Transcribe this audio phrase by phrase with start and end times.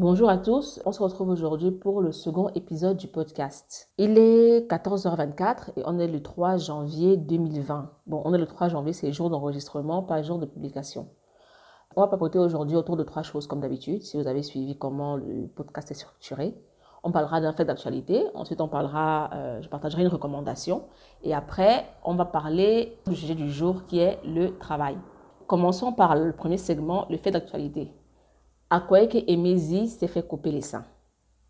[0.00, 3.90] Bonjour à tous, on se retrouve aujourd'hui pour le second épisode du podcast.
[3.98, 7.90] Il est 14h24 et on est le 3 janvier 2020.
[8.06, 11.10] Bon, on est le 3 janvier, c'est jour d'enregistrement, pas jour de publication.
[11.96, 15.16] On va papoter aujourd'hui autour de trois choses comme d'habitude, si vous avez suivi comment
[15.16, 16.54] le podcast est structuré.
[17.04, 20.84] On parlera d'un fait d'actualité, ensuite on parlera, euh, je partagerai une recommandation
[21.22, 24.96] et après on va parler du sujet du jour qui est le travail.
[25.46, 27.92] Commençons par le premier segment, le fait d'actualité.
[28.72, 30.84] Akweke Emezi s'est fait couper les seins.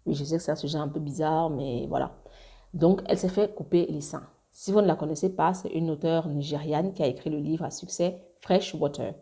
[0.07, 2.13] Oui, je sais que c'est un sujet un peu bizarre, mais voilà.
[2.73, 4.27] Donc, elle s'est fait couper les seins.
[4.53, 7.65] Si vous ne la connaissez pas, c'est une auteure nigériane qui a écrit le livre
[7.65, 9.15] à succès Fresh Water.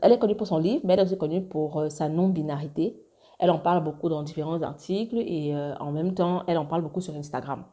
[0.00, 3.02] Elle est connue pour son livre, mais elle est aussi connue pour euh, sa non-binarité.
[3.38, 6.82] Elle en parle beaucoup dans différents articles et euh, en même temps, elle en parle
[6.82, 7.64] beaucoup sur Instagram.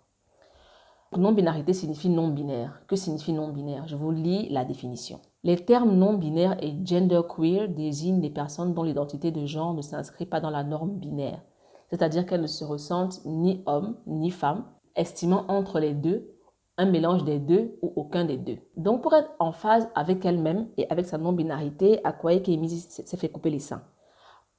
[1.15, 2.81] Non-binarité signifie non-binaire.
[2.87, 3.87] Que signifie non-binaire?
[3.87, 5.21] Je vous lis la définition.
[5.45, 10.39] Les termes non-binaires et genderqueer désignent les personnes dont l'identité de genre ne s'inscrit pas
[10.39, 11.41] dans la norme binaire,
[11.89, 14.63] c'est-à-dire qu'elles ne se ressentent ni homme ni femme,
[14.95, 16.29] estimant entre les deux
[16.77, 18.57] un mélange des deux ou aucun des deux.
[18.77, 23.29] Donc pour être en phase avec elle-même et avec sa non-binarité, Akwae Kemisi s'est fait
[23.29, 23.83] couper les seins.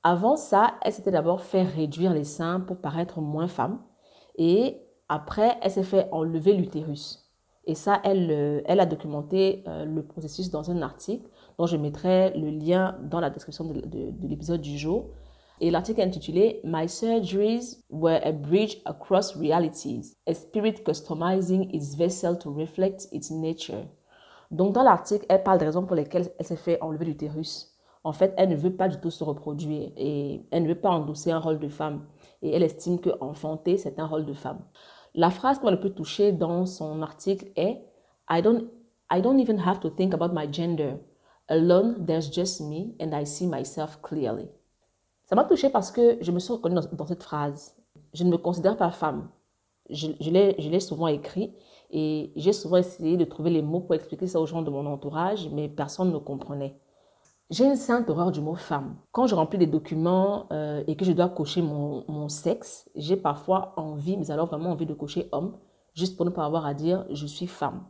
[0.02, 3.82] Avant ça, elle s'était d'abord fait réduire les seins pour paraître moins femme
[4.36, 7.23] et après, elle s'est fait enlever l'utérus.
[7.66, 12.36] Et ça, elle, euh, a documenté euh, le processus dans un article dont je mettrai
[12.36, 15.06] le lien dans la description de, l'épisode du jour.
[15.60, 21.94] Et l'article est intitulé My surgeries were a bridge across realities, a spirit customizing its
[21.96, 23.86] vessel to reflect its nature.
[24.50, 27.74] Donc, dans l'article, elle parle des raisons pour lesquelles elle s'est fait enlever l'utérus.
[28.02, 30.90] En fait, elle ne veut pas du tout se reproduire et elle ne veut pas
[30.90, 32.04] endosser un rôle de femme.
[32.42, 34.60] Et elle estime que enfanter, c'est un rôle de femme.
[35.14, 37.84] La phrase qui m'a le plus touchée dans son article est
[38.28, 38.64] I don't,
[39.12, 40.98] I don't even have to think about my gender.
[41.48, 44.48] Alone, there's just me and I see myself clearly.
[45.24, 47.76] Ça m'a touchée parce que je me suis reconnue dans, cette phrase.
[48.12, 49.28] Je ne me considère pas femme.
[49.88, 51.54] Je, je l'ai souvent écrit
[51.90, 54.84] et j'ai souvent essayé de trouver les mots pour expliquer ça aux gens de mon
[54.86, 56.76] entourage, mais personne ne comprenait.
[57.54, 58.96] J'ai une sainte horreur du mot femme.
[59.12, 63.74] Quand je remplis des documents euh, et que je dois cocher mon, sexe, j'ai parfois
[63.76, 65.56] envie, mais alors vraiment envie de cocher homme,
[65.94, 67.84] juste pour ne pas avoir à dire je suis femme.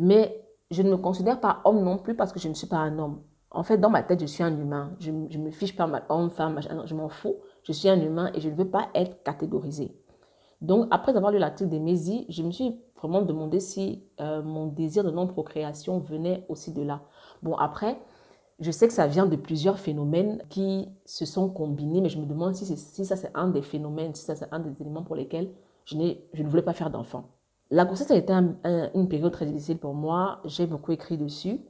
[0.00, 2.78] Mais je ne me considère pas homme non plus parce que je ne suis pas
[2.78, 3.20] un homme.
[3.50, 4.92] En fait, dans ma tête, je suis un humain.
[5.00, 7.36] Je ne me fiche pas homme, femme, je m'en fous.
[7.62, 9.94] Je suis un humain et je ne veux pas être catégorisé.
[10.62, 14.66] Donc, après avoir lu l'article des Mésis, je me suis vraiment demandé si euh, mon
[14.68, 17.02] désir de non-procréation venait aussi de là.
[17.42, 17.98] Bon, après,
[18.58, 22.26] je sais que ça vient de plusieurs phénomènes qui se sont combinés, mais je me
[22.26, 25.50] demande si, ça c'est un des phénomènes, si ça c'est un des éléments pour lesquels
[25.84, 27.28] je, ne voulais pas faire d'enfant.
[27.70, 30.40] La grossesse a été une période très difficile pour moi.
[30.44, 31.60] J'ai beaucoup écrit dessus.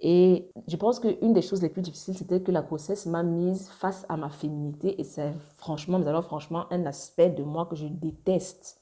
[0.00, 3.68] Et je pense qu'une des choses les plus difficiles, c'était que la grossesse m'a mise
[3.68, 5.00] face à ma féminité.
[5.00, 8.80] Et c'est franchement, mais alors franchement, un aspect de moi que je déteste.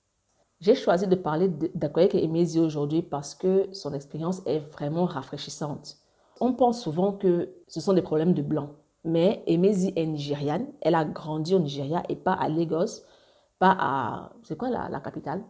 [0.60, 6.00] J'ai choisi de parler d'Akoyek et Emézie aujourd'hui parce que son expérience est vraiment rafraîchissante
[6.41, 8.71] on pense souvent que ce sont des problèmes de blanc.
[9.05, 10.67] Mais Emezi est nigériane.
[10.81, 13.03] Elle a grandi au Nigeria et pas à Lagos,
[13.59, 14.33] pas à.
[14.43, 15.43] C'est quoi la, capitale?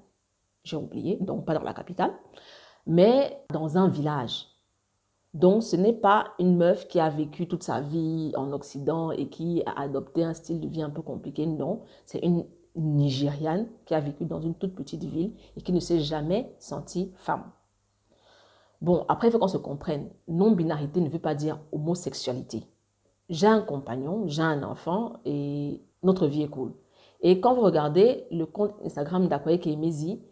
[0.65, 2.13] J'ai oublié, donc pas dans la capitale,
[2.87, 4.47] mais dans un village.
[5.33, 9.29] Donc ce n'est pas une meuf qui a vécu toute sa vie en Occident et
[9.29, 11.47] qui a adopté un style de vie un peu compliqué.
[11.47, 12.45] Non, c'est une
[12.77, 17.13] Nigériane qui a vécu dans une toute petite ville et qui ne s'est jamais sentie
[17.17, 17.51] femme.
[18.81, 20.09] Bon, après, il faut qu'on se comprenne.
[20.29, 22.65] Non-binarité ne veut pas dire homosexualité.
[23.29, 26.73] J'ai un compagnon, j'ai un enfant et notre vie est cool.
[27.21, 30.23] Et quand vous regardez le compte Instagram d'Akoye Kemezi,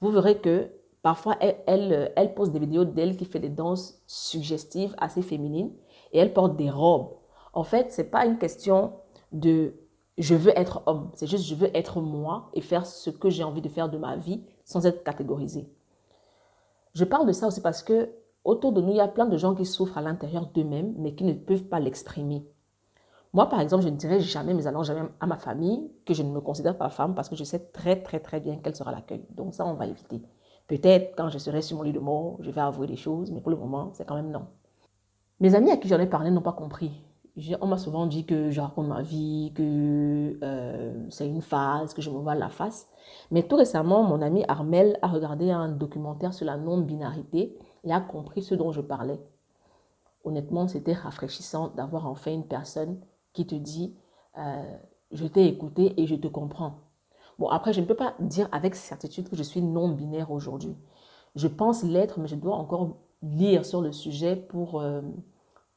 [0.00, 0.68] vous verrez que
[1.02, 5.72] parfois elle, elle, pose des vidéos d'elle qui fait des danses suggestives, assez féminines,
[6.12, 7.10] et elle porte des robes.
[7.52, 8.92] En fait, ce n'est pas une question
[9.30, 9.74] de
[10.18, 13.44] je veux être homme, c'est juste je veux être moi et faire ce que j'ai
[13.44, 15.70] envie de faire de ma vie sans être catégorisée.
[16.94, 18.10] Je parle de ça aussi parce que
[18.44, 21.14] autour de nous, il y a plein de gens qui souffrent à l'intérieur d'eux-mêmes, mais
[21.14, 22.46] qui ne peuvent pas l'exprimer.
[23.32, 26.22] Moi, par exemple, je ne dirais jamais, mais alors jamais à ma famille, que je
[26.22, 28.92] ne me considère pas femme parce que je sais très, très, très bien quel sera
[28.92, 29.24] l'accueil.
[29.30, 30.20] Donc ça, on va éviter.
[30.66, 33.40] Peut-être quand je serai sur mon lit de mort, je vais avouer des choses, mais
[33.40, 34.46] pour le moment, c'est quand même non.
[35.40, 36.92] Mes amis à qui j'en ai parlé n'ont pas compris.
[37.60, 42.02] On m'a souvent dit que je raconte ma vie, que euh, c'est une phase, que
[42.02, 42.90] je me vois la face.
[43.30, 48.00] Mais tout récemment, mon ami Armel a regardé un documentaire sur la non-binarité et a
[48.00, 49.18] compris ce dont je parlais.
[50.24, 53.00] Honnêtement, c'était rafraîchissant d'avoir enfin une personne
[53.32, 53.96] qui te dit
[54.36, 54.76] euh,
[55.10, 56.74] Je t'ai écouté et je te comprends.
[57.38, 60.76] Bon, après, je ne peux pas dire avec certitude que je suis non-binaire aujourd'hui.
[61.34, 65.00] Je pense l'être, mais je dois encore lire sur le sujet pour, euh,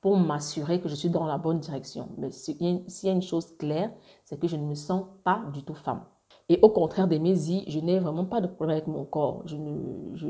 [0.05, 2.09] pour m'assurer que je suis dans la bonne direction.
[2.19, 3.91] Mais s'il y a une chose claire,
[4.23, 6.03] c'est que je ne me sens pas du tout femme.
[6.47, 9.41] Et au contraire des mésies, je n'ai vraiment pas de problème avec mon corps.
[9.47, 10.27] Je ne, je,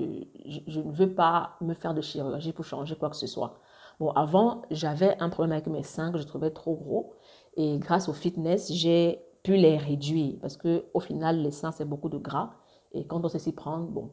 [0.65, 3.59] je, ne veux pas me faire de chirurgie pour changer quoi que ce soit.
[3.99, 7.11] Bon, avant, j'avais un problème avec mes seins que je trouvais trop gros.
[7.57, 10.37] Et grâce au fitness, j'ai pu les réduire.
[10.39, 12.51] Parce que au final, les seins, c'est beaucoup de gras.
[12.93, 14.11] Et quand on sait s'y prendre, bon,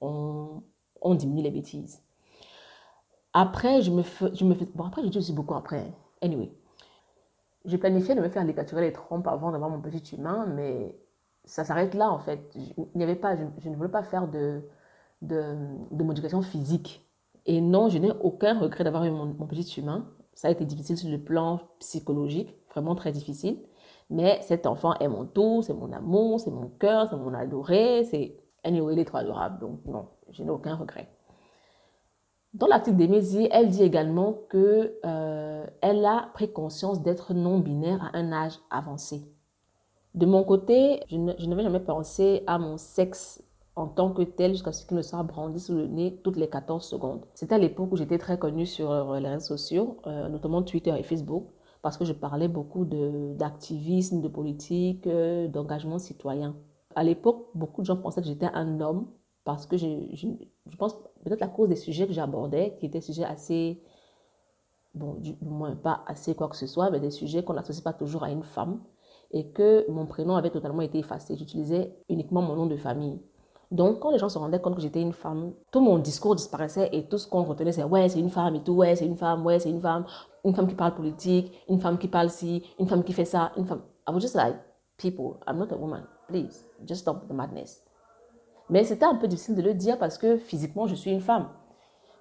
[0.00, 0.62] on,
[1.02, 2.04] on diminue les bêtises.
[3.38, 5.92] Après, je me fais, je me bon, après, dis aussi beaucoup après.
[6.22, 6.50] Anyway,
[7.66, 10.98] j'ai planifié de me faire décaturer les trompes avant d'avoir mon petit humain, mais
[11.44, 12.40] ça s'arrête là, en fait.
[12.54, 14.62] Il n'y avait pas, je, ne voulais pas faire de,
[15.20, 15.54] de,
[16.02, 17.06] modification physique.
[17.44, 20.08] Et non, je n'ai aucun regret d'avoir eu mon, mon, petit humain.
[20.32, 23.58] Ça a été difficile sur le plan psychologique, vraiment très difficile.
[24.08, 28.04] Mais cet enfant est mon tout, c'est mon amour, c'est mon cœur, c'est mon adoré,
[28.04, 28.34] c'est
[28.64, 29.58] anyway, il est trop adorable.
[29.58, 31.10] Donc non, je n'ai aucun regret.
[32.56, 38.16] Dans l'article d'Emésie, elle dit également que euh, a pris conscience d'être non binaire à
[38.16, 39.30] un âge avancé.
[40.14, 43.44] De mon côté, je n'avais jamais pensé à mon sexe
[43.74, 46.48] en tant que tel jusqu'à ce qu'il me soit brandi sous le nez toutes les
[46.48, 47.26] 14 secondes.
[47.34, 50.94] C'était à l'époque où j'étais très connue sur euh, les réseaux sociaux, euh, notamment Twitter
[50.98, 51.48] et Facebook,
[51.82, 56.56] parce que je parlais beaucoup d'activisme, de, politique, d'engagement citoyen.
[56.94, 59.08] À l'époque, beaucoup de gens pensaient que j'étais un homme
[59.44, 60.96] parce que je, je pense
[61.28, 63.82] peut-être à cause des sujets que j'abordais, qui étaient des sujets assez,
[64.94, 67.92] bon, du moins pas assez quoi que ce soit, mais des sujets qu'on n'associe pas
[67.92, 68.80] toujours à une femme,
[69.32, 71.36] et que mon prénom avait totalement été effacé.
[71.36, 73.20] J'utilisais uniquement mon nom de famille.
[73.72, 76.88] Donc, quand les gens se rendaient compte que j'étais une femme, tout mon discours disparaissait
[76.92, 79.16] et tout ce qu'on retenait, c'est ouais, c'est une femme et tout, ouais, c'est une
[79.16, 80.06] femme, ouais, c'est une femme,
[80.44, 83.50] une femme qui parle politique, une femme qui parle ci, une femme qui fait ça,
[83.56, 83.82] une femme.
[84.08, 84.54] I was just like,
[84.96, 87.82] people, I'm not a woman, please, just stop the madness.
[88.68, 91.48] Mais c'était un peu difficile de le dire parce que physiquement, je suis une femme.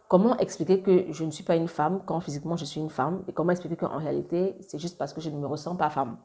[0.07, 3.23] Comment expliquer que je ne suis pas une femme quand physiquement je suis une femme?
[3.27, 6.17] Et comment expliquer qu'en réalité, c'est juste parce que je ne me ressens pas femme?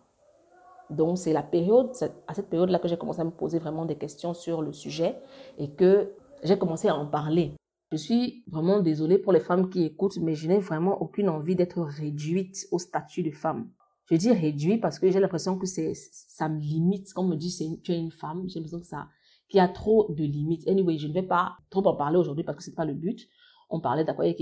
[0.91, 1.91] Donc, c'est la période,
[2.27, 5.17] à cette période-là que j'ai commencé à me poser vraiment des questions sur le sujet
[5.57, 6.13] et que
[6.43, 7.55] j'ai commencé à en parler.
[7.93, 11.57] Je suis vraiment désolée pour les femmes qui écoutent, mais je n'ai vraiment aucune envie
[11.57, 13.71] d'être réduite au statut de femme.
[14.11, 17.13] Je dis réduite parce que j'ai l'impression que c'est, ça me limite.
[17.15, 19.07] Quand on me dit que tu es une femme, j'ai l'impression que ça,
[19.51, 20.67] qu'il y a trop de limites.
[20.67, 23.29] Anyway, je ne vais pas trop en parler aujourd'hui parce que c'est pas le but.
[23.69, 24.41] On parlait d'Akwayeke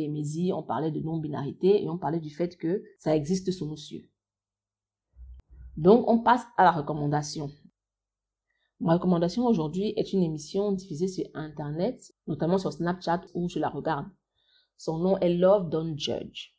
[0.54, 4.08] on parlait de non-binarité et on parlait du fait que ça existe sous nos cieux.
[5.76, 7.50] Donc, on passe à la recommandation.
[8.80, 13.68] Ma recommandation aujourd'hui est une émission diffusée sur Internet, notamment sur Snapchat où je la
[13.68, 14.06] regarde.
[14.76, 16.54] Son nom est Love Don't Judge.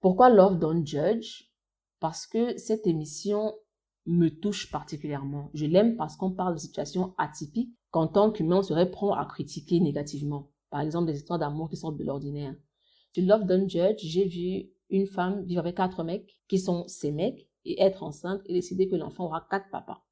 [0.00, 1.50] Pourquoi Love Don't Judge?
[1.98, 3.54] Parce que cette émission
[4.10, 5.50] me touche particulièrement.
[5.54, 9.24] Je l'aime parce qu'on parle de situations atypiques qu'en tant qu'humain, on serait prompt à
[9.24, 10.50] critiquer négativement.
[10.70, 12.54] Par exemple, des histoires d'amour qui sortent de l'ordinaire.
[13.12, 17.12] Sur Love Don't Judge, j'ai vu une femme vivre avec quatre mecs qui sont ses
[17.12, 20.04] mecs et être enceinte et décider que l'enfant aura quatre papas.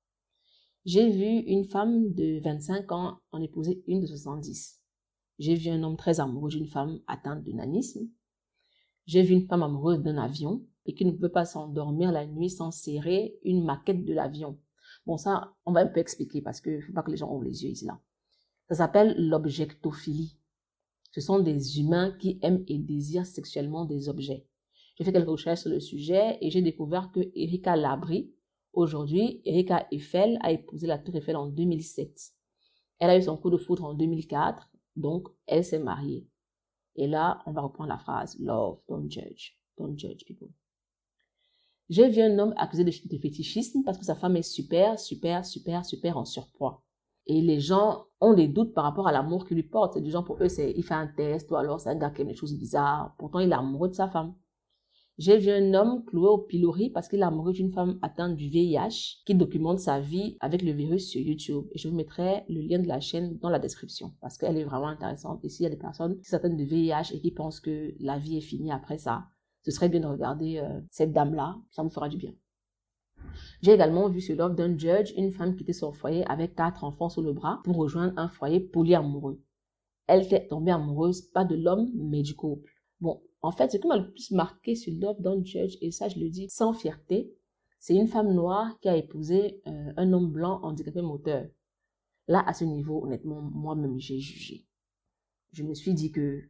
[0.85, 4.81] J'ai vu une femme de 25 ans en épouser une de 70.
[5.39, 8.09] J'ai vu un homme très amoureux d'une femme atteinte de nanisme.
[9.07, 12.49] J'ai vu une femme amoureuse d'un avion et qui ne peut pas s'endormir la nuit
[12.49, 14.59] sans serrer une maquette de l'avion.
[15.07, 17.31] Bon, ça, on va un peu expliquer parce qu'il ne faut pas que les gens
[17.31, 18.01] ouvrent les yeux ici là.
[18.71, 20.39] Ça s'appelle l'objectophilie.
[21.13, 24.47] Ce sont des humains qui aiment et désirent sexuellement des objets.
[24.97, 28.33] J'ai fait quelques recherches sur le sujet et j'ai découvert que Erika Labri,
[28.73, 32.33] aujourd'hui, Erika Eiffel a épousé la tour Eiffel en 2007.
[32.99, 36.27] Elle a eu son coup de foudre en 2004, donc elle s'est mariée.
[36.97, 39.53] Et là, on va reprendre la phrase Love, don't judge.
[39.77, 40.49] Don't judge people.
[41.89, 45.87] J'ai vu un homme accusé de, fétichisme parce que sa femme est super, super, super,
[45.87, 46.83] super en surpoids.
[47.27, 49.95] Et les gens ont des doutes par rapport à l'amour qu'il lui porte.
[49.95, 52.11] C'est du genre, pour eux, c'est, il fait un test ou alors c'est un gars
[52.11, 53.15] qui aime des choses bizarres.
[53.19, 54.35] Pourtant, il est amoureux de sa femme.
[55.17, 58.49] J'ai vu un homme cloué au pilori parce qu'il est amoureux d'une femme atteinte du
[58.49, 61.65] VIH qui documente sa vie avec le virus sur YouTube.
[61.73, 64.65] Et je vous mettrai le lien de la chaîne dans la description parce qu'elle est
[64.65, 65.45] vraiment intéressante.
[65.45, 68.19] Et s'il y a des personnes qui s'atteignent de VIH et qui pensent que la
[68.19, 69.25] vie est finie après ça,
[69.69, 72.33] ce serait bien de regarder euh, cette dame-là, ça me fera du bien.
[73.61, 77.11] J'ai également vu sur Love d'un Judge une femme quitter son foyer avec quatre enfants
[77.11, 79.43] sous le bras pour rejoindre un foyer polyamoureux.
[80.07, 82.73] Elle était tombée amoureuse, pas de l'homme, mais du couple.
[83.03, 86.09] Bon, en fait, ce qui m'a le plus marqué sur Love Don't Judge, et ça
[86.09, 87.31] je le dis sans fierté,
[87.79, 91.47] c'est une femme noire qui a épousé euh, un homme blanc handicapé moteur.
[92.27, 94.65] Là, à ce niveau, honnêtement, moi-même, j'ai jugé.
[95.53, 96.41] Je me suis dit que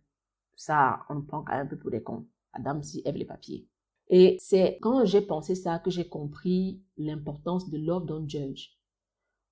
[0.54, 2.24] ça, on prend quand même un peu pour des cons.
[2.58, 3.66] Adam si Eve les papiers.
[4.10, 8.70] Et c'est quand j'ai pensé ça que j'ai compris l'importance de Love Don't Judge.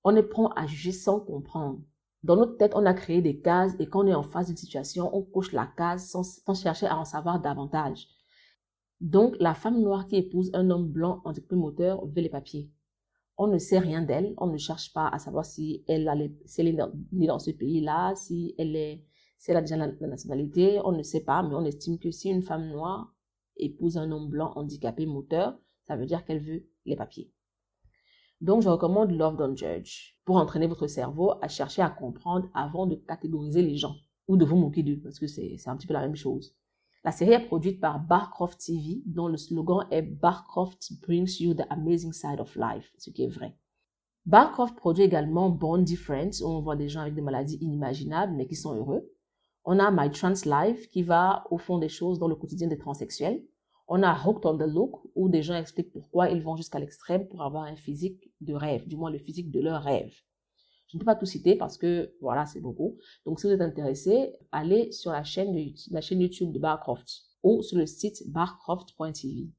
[0.03, 1.81] On est prêt à juger sans comprendre.
[2.23, 4.57] Dans notre tête, on a créé des cases et quand on est en face d'une
[4.57, 8.07] situation, on coche la case sans, chercher à en savoir davantage.
[8.99, 12.71] Donc, la femme noire qui épouse un homme blanc handicapé moteur veut les papiers.
[13.37, 16.61] On ne sait rien d'elle, on ne cherche pas à savoir si elle, a si
[16.61, 16.79] elle est
[17.11, 19.03] née dans ce pays-là, si elle est,
[19.45, 23.13] déjà la, nationalité, on ne sait pas, mais on estime que si une femme noire
[23.57, 27.31] épouse un homme blanc handicapé moteur, ça veut dire qu'elle veut les papiers.
[28.39, 32.85] Donc, je recommande Love Don't Judge pour entraîner votre cerveau à chercher à comprendre avant
[32.85, 33.95] de catégoriser les gens
[34.27, 36.55] ou de vous moquer d'eux, parce que c'est un petit peu la même chose.
[37.03, 41.65] La série est produite par Barcroft TV, dont le slogan est Barcroft brings you the
[41.69, 43.57] amazing side of life, ce qui est vrai.
[44.25, 48.45] Barcroft produit également Born Different, où on voit des gens avec des maladies inimaginables, mais
[48.45, 49.09] qui sont heureux.
[49.69, 52.77] On a My Trans Life, qui va au fond des choses dans le quotidien des
[52.77, 53.43] transsexuels.
[53.89, 57.27] On a Hooked on the Look, où des gens expliquent pourquoi ils vont jusqu'à l'extrême
[57.27, 60.13] pour avoir un physique de rêve, du moins le physique de leur rêve.
[60.87, 62.97] Je ne peux pas tout citer parce que, voilà, c'est beaucoup.
[63.25, 65.53] Donc, si vous êtes intéressé, allez sur la chaîne,
[65.91, 69.49] la chaîne YouTube de Barcroft ou sur le site barcroft.tv.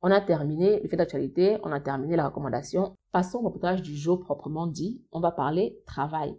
[0.00, 2.96] On a terminé le fait d'actualité, on a terminé la recommandation.
[3.12, 5.04] Passons au reportage du jour proprement dit.
[5.12, 6.34] On va parler travail.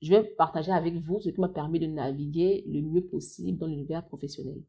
[0.00, 3.66] Je vais partager avec vous ce qui m'a permis de naviguer le mieux possible dans
[3.66, 4.62] l'univers professionnel.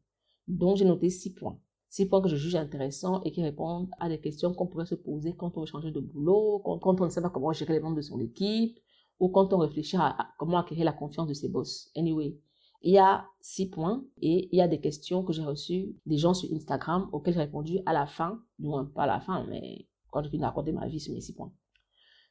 [0.48, 1.58] Donc, j'ai noté six points
[1.92, 4.94] six points que je juge intéressants et qui répondent à des questions qu'on pourrait se
[4.94, 7.96] poser quand on veut de boulot, quand, on ne sait pas comment gérer les membres
[7.96, 8.78] de son équipe,
[9.20, 11.90] ou quand on réfléchit à, comment acquérir la confiance de ses boss.
[11.94, 12.40] Anyway,
[12.80, 16.16] il y a six points et il y a des questions que j'ai reçues des
[16.16, 19.44] gens sur Instagram auxquelles j'ai répondu à la fin, du moins pas à la fin,
[19.46, 21.52] mais quand je finis de raconter ma vie sur mes six points.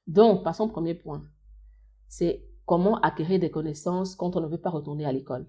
[0.08, 1.24] Donc, passons au premier point.
[2.08, 5.46] C'est comment acquérir des connaissances quand on ne veut pas retourner à l'école.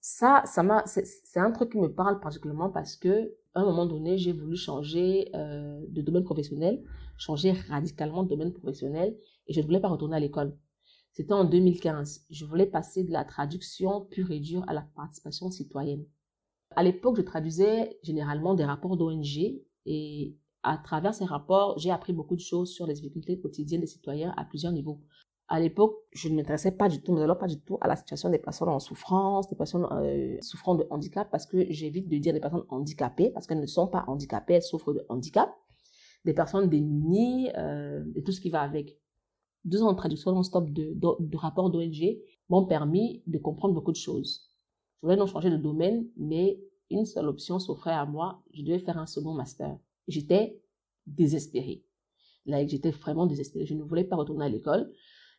[0.00, 4.18] Ça, ça m'a, c'est un truc qui me parle particulièrement parce que un moment donné,
[4.18, 6.82] j'ai voulu changer euh, de domaine professionnel,
[7.16, 9.16] changer radicalement de domaine professionnel,
[9.46, 10.58] et je ne voulais pas retourner à l'école.
[11.12, 12.26] C'était en 2015.
[12.28, 16.04] Je voulais passer de la traduction pure et dure à la participation citoyenne.
[16.74, 22.12] À l'époque, je traduisais généralement des rapports d'ONG et à travers ces rapports, j'ai appris
[22.12, 25.00] beaucoup de choses sur les difficultés quotidiennes des citoyens à plusieurs niveaux
[25.48, 27.96] à l'époque, je ne m'intéressais pas du tout, mais alors pas du tout à la
[27.96, 32.16] situation des personnes en souffrance, des personnes euh, souffrant de handicap, parce que j'évite de
[32.16, 35.54] dire des personnes handicapées, parce qu'elles ne sont pas handicapées, elles souffrent de handicap,
[36.24, 38.98] des personnes démunies, euh, et tout ce qui va avec.
[39.64, 43.96] Deux ans de traduction non-stop de, de, rapports d'ONG m'ont permis de comprendre beaucoup de
[43.96, 44.50] choses.
[44.96, 46.58] Je voulais non changer de domaine, mais
[46.90, 49.76] une seule option s'offrait à moi, je devais faire un second master.
[50.08, 50.60] J'étais
[51.06, 51.84] désespérée.
[52.46, 53.66] Là, j'étais vraiment désespérée.
[53.66, 54.90] Je ne voulais pas retourner à l'école.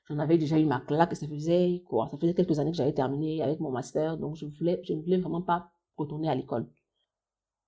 [0.07, 2.07] J'en avais déjà eu ma claque et ça faisait quoi?
[2.09, 5.01] Ça faisait quelques années que j'avais terminé avec mon master, donc je voulais, je ne
[5.01, 6.67] voulais vraiment pas retourner à l'école.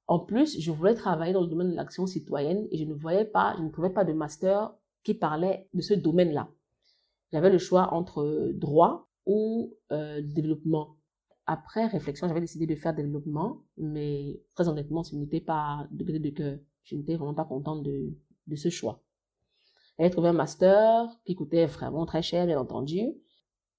[0.08, 3.25] En plus, je voulais travailler dans le domaine de l'action citoyenne et je ne voyais
[3.25, 6.50] pas, je ne trouvais pas de master qui parlait de ce domaine-là.
[7.34, 10.96] J'avais le choix entre droit ou euh, développement.
[11.46, 16.29] Après réflexion, j'avais décidé de faire développement, mais très honnêtement, ce n'était pas de de
[16.29, 16.60] cœur.
[16.84, 18.13] Je n'étais vraiment pas contente de,
[18.48, 19.01] de ce choix.
[19.98, 23.13] J'avais trouvé un master qui coûtait vraiment très cher, bien entendu.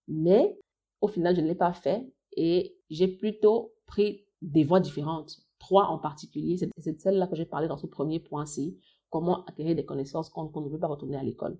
[0.08, 0.58] Mais
[1.00, 5.38] au final, je ne l'ai pas fait et j'ai plutôt pris des voies différentes.
[5.58, 6.56] Trois en particulier.
[6.78, 8.78] C'est celle-là que j'ai parlé dans ce premier point-ci.
[9.10, 11.58] Comment acquérir des connaissances quand on ne veut pas retourner à l'école.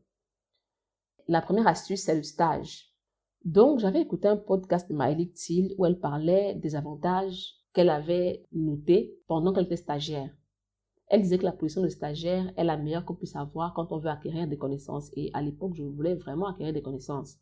[1.28, 2.92] La première astuce, c'est le stage.
[3.44, 8.46] Donc, j'avais écouté un podcast de Miley Thiel où elle parlait des avantages qu'elle avait
[8.52, 10.30] notés pendant qu'elle était stagiaire.
[11.08, 13.98] Elle disait que la position de stagiaire est la meilleure qu'on puisse avoir quand on
[13.98, 15.10] veut acquérir des connaissances.
[15.14, 17.38] Et à l'époque, je voulais vraiment acquérir des connaissances.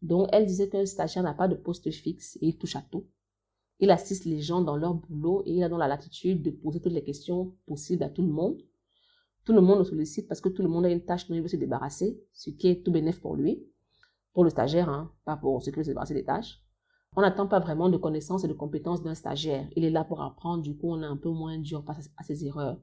[0.00, 3.06] Donc, elle disait qu'un stagiaire n'a pas de poste fixe et il touche à tout.
[3.80, 6.80] Il assiste les gens dans leur boulot et il a dans la latitude de poser
[6.80, 8.62] toutes les questions possibles à tout le monde.
[9.44, 11.42] Tout le monde le sollicite parce que tout le monde a une tâche dont il
[11.42, 13.62] veut se débarrasser, ce qui est tout bénéf pour lui.
[14.32, 16.62] Pour le stagiaire, hein, pas pour ceux qui veulent se débarrasser des tâches.
[17.14, 19.68] On n'attend pas vraiment de connaissances et de compétences d'un stagiaire.
[19.76, 22.22] Il est là pour apprendre, du coup, on est un peu moins dur face à
[22.22, 22.80] ses erreurs.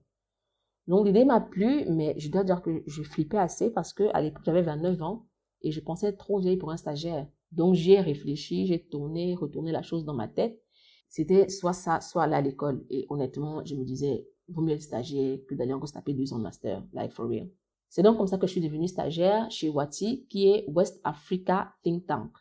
[0.90, 4.22] Donc l'idée m'a plu, mais je dois dire que je flippais assez parce que à
[4.24, 5.28] l'époque j'avais 29 ans
[5.62, 7.28] et je pensais être trop vieille pour un stagiaire.
[7.52, 10.60] Donc j'y ai réfléchi, j'ai tourné, retourné la chose dans ma tête.
[11.08, 12.84] C'était soit ça, soit aller à l'école.
[12.90, 16.34] Et honnêtement, je me disais, vaut mieux être stagiaire que d'aller encore se taper deux
[16.34, 17.48] ans de master, like for real.
[17.88, 21.72] C'est donc comme ça que je suis devenue stagiaire chez Wati, qui est West Africa
[21.84, 22.32] Think Tank.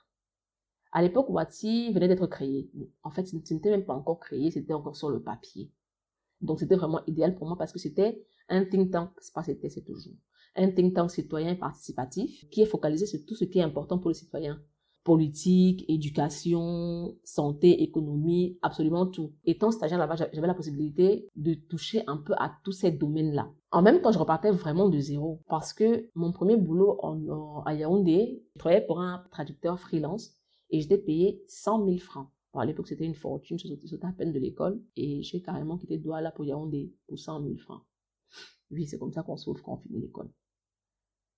[0.93, 2.71] À l'époque, Wati venait d'être créé.
[3.03, 5.71] En fait, ce n'était même pas encore créé, c'était encore sur le papier.
[6.41, 9.69] Donc, c'était vraiment idéal pour moi parce que c'était un think tank, c'est pas c'était,
[9.69, 10.15] c'est toujours.
[10.57, 14.11] Un think tank citoyen participatif qui est focalisé sur tout ce qui est important pour
[14.11, 14.61] le citoyen.
[15.05, 19.33] Politique, éducation, santé, économie, absolument tout.
[19.45, 23.51] Étant stagiaire là-bas, j'avais la possibilité de toucher un peu à tous ces domaines-là.
[23.71, 26.99] En même temps, je repartais vraiment de zéro parce que mon premier boulot
[27.65, 30.37] à Yaoundé, je travaillais pour un traducteur freelance
[30.71, 32.29] et j'étais payé 100 000 francs.
[32.55, 35.97] à l'époque, c'était une fortune, je sautais à peine de l'école et j'ai carrément quitté
[35.99, 37.83] Douala pour Yaoundé pour 100 000 francs.
[38.71, 40.31] Oui, c'est comme ça qu'on sauve quand on finit l'école.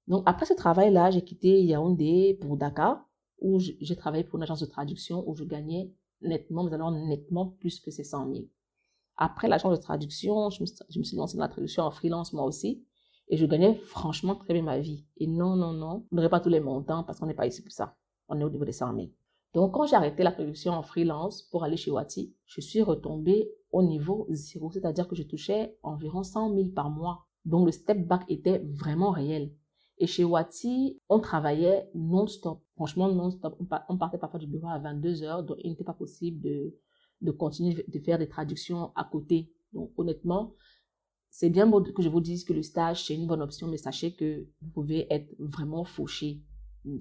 [0.09, 3.09] Donc, après ce travail-là, j'ai quitté Yaoundé pour Dakar,
[3.41, 7.47] où j'ai travaillé pour une agence de traduction où je gagnais nettement, mais alors nettement
[7.47, 8.45] plus que ces 100 000.
[9.17, 12.85] Après l'agence de traduction, je me, suis lancée dans la traduction en freelance moi aussi.
[13.29, 15.07] Et je gagnais franchement très bien ma vie.
[15.19, 17.63] Et non, non, non, on n'aurait pas tous les montants parce qu'on n'est pas ici
[17.63, 17.97] pour ça.
[18.29, 19.09] On est au niveau des 100 000.
[19.55, 23.51] Donc, quand j'ai arrêté la traduction en freelance pour aller chez Wati, je suis retombée
[23.73, 27.27] au niveau zéro, c'est-à-dire que je touchais environ 100 000 par mois.
[27.45, 29.53] Donc, le step back était vraiment réel.
[29.99, 32.63] Et chez Wati, on travaillait non-stop.
[32.75, 33.57] Franchement, non-stop.
[33.89, 36.75] On partait parfois du bureau à 22 heures, donc il n'était pas possible de,
[37.21, 39.53] de continuer de faire des traductions à côté.
[39.73, 40.55] Donc, honnêtement,
[41.31, 43.77] c'est bien beau que je vous dise que le stage, c'est une bonne option, mais
[43.77, 46.43] sachez que vous pouvez être vraiment fauché.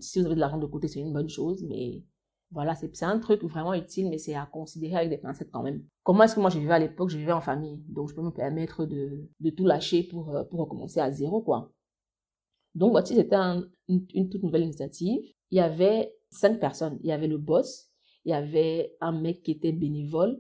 [0.01, 2.03] Si vous avez de l'argent de côté, c'est une bonne chose, mais
[2.51, 5.83] voilà, c'est un truc vraiment utile, mais c'est à considérer avec des pincettes quand même.
[6.03, 8.23] Comment est-ce que moi je vivais à l'époque Je vivais en famille, donc je peux
[8.23, 11.71] me permettre de, tout lâcher pour, euh, pour recommencer à zéro, quoi.
[12.75, 13.35] Donc, voici, c'était
[13.87, 15.21] une, toute nouvelle initiative.
[15.51, 16.99] Il y avait cinq personnes.
[17.01, 17.89] Il y avait le boss,
[18.25, 20.39] il y avait un mec qui était bénévole,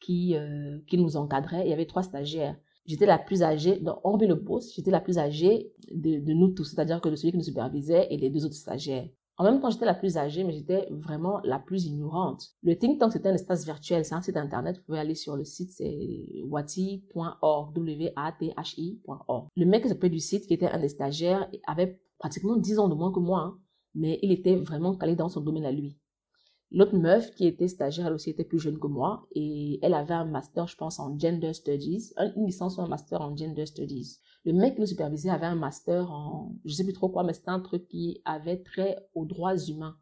[0.00, 1.66] qui, euh, qui nous encadrait.
[1.66, 2.56] Il y avait trois stagiaires.
[2.86, 6.52] J'étais la plus âgée, donc hormis le boss, j'étais la plus âgée de, de nous
[6.52, 9.08] tous, c'est-à-dire que de celui qui nous supervisait et les deux autres stagiaires.
[9.38, 12.54] En même temps, j'étais la plus âgée, mais j'étais vraiment la plus ignorante.
[12.62, 14.78] Le think tank, c'était un espace virtuel, c'est un site internet.
[14.78, 19.48] Vous pouvez aller sur le site, c'est wati.org, W-A-T-H-I.org.
[19.54, 22.88] Le mec qui s'appelait du site, qui était un des stagiaires, avait pratiquement 10 ans
[22.88, 23.58] de moins que moi, hein,
[23.94, 25.98] mais il était vraiment calé dans son domaine à lui.
[26.72, 30.14] L'autre meuf qui était stagiaire, elle aussi était plus jeune que moi et elle avait
[30.14, 34.18] un master, je pense, en Gender Studies, une licence ou un master en Gender Studies.
[34.46, 37.32] Le mec qui nous supervisait avait un master en, je sais plus trop quoi, mais
[37.32, 39.98] c'était un truc qui avait trait aux droits humains.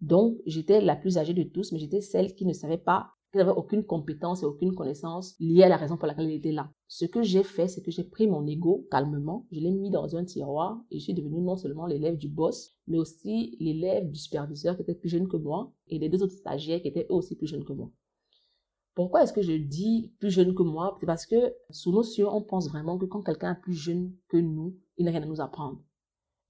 [0.00, 3.38] Donc, j'étais la plus âgée de tous, mais j'étais celle qui ne savait pas qui
[3.38, 6.72] n'avait aucune compétence et aucune connaissance liée à la raison pour laquelle il était là.
[6.88, 10.16] Ce que j'ai fait, c'est que j'ai pris mon ego calmement, je l'ai mis dans
[10.16, 14.18] un tiroir et je suis devenue non seulement l'élève du boss, mais aussi l'élève du
[14.18, 17.14] superviseur qui était plus jeune que moi et les deux autres stagiaires qui étaient eux
[17.14, 17.92] aussi plus jeunes que moi.
[18.94, 20.96] Pourquoi est-ce que je dis plus jeune que moi?
[21.00, 24.12] C'est parce que sous nos cieux, on pense vraiment que quand quelqu'un est plus jeune
[24.28, 25.80] que nous, il n'a rien à nous apprendre.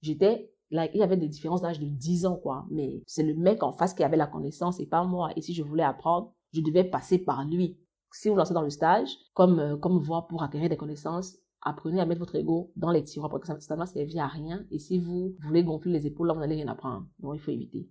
[0.01, 2.65] J'étais Là, il y avait des différences d'âge de 10 ans, quoi.
[2.71, 5.31] Mais c'est le mec en face qui avait la connaissance et pas moi.
[5.35, 7.77] Et si je voulais apprendre, je devais passer par lui.
[8.13, 11.99] Si vous lancez dans le stage, comme, euh, comme voie pour acquérir des connaissances, apprenez
[11.99, 14.65] à mettre votre ego dans les tiroirs parce que ça ne va servir à rien.
[14.71, 17.05] Et si vous voulez gonfler les épaules, là, vous n'allez rien apprendre.
[17.19, 17.89] Donc, il faut éviter.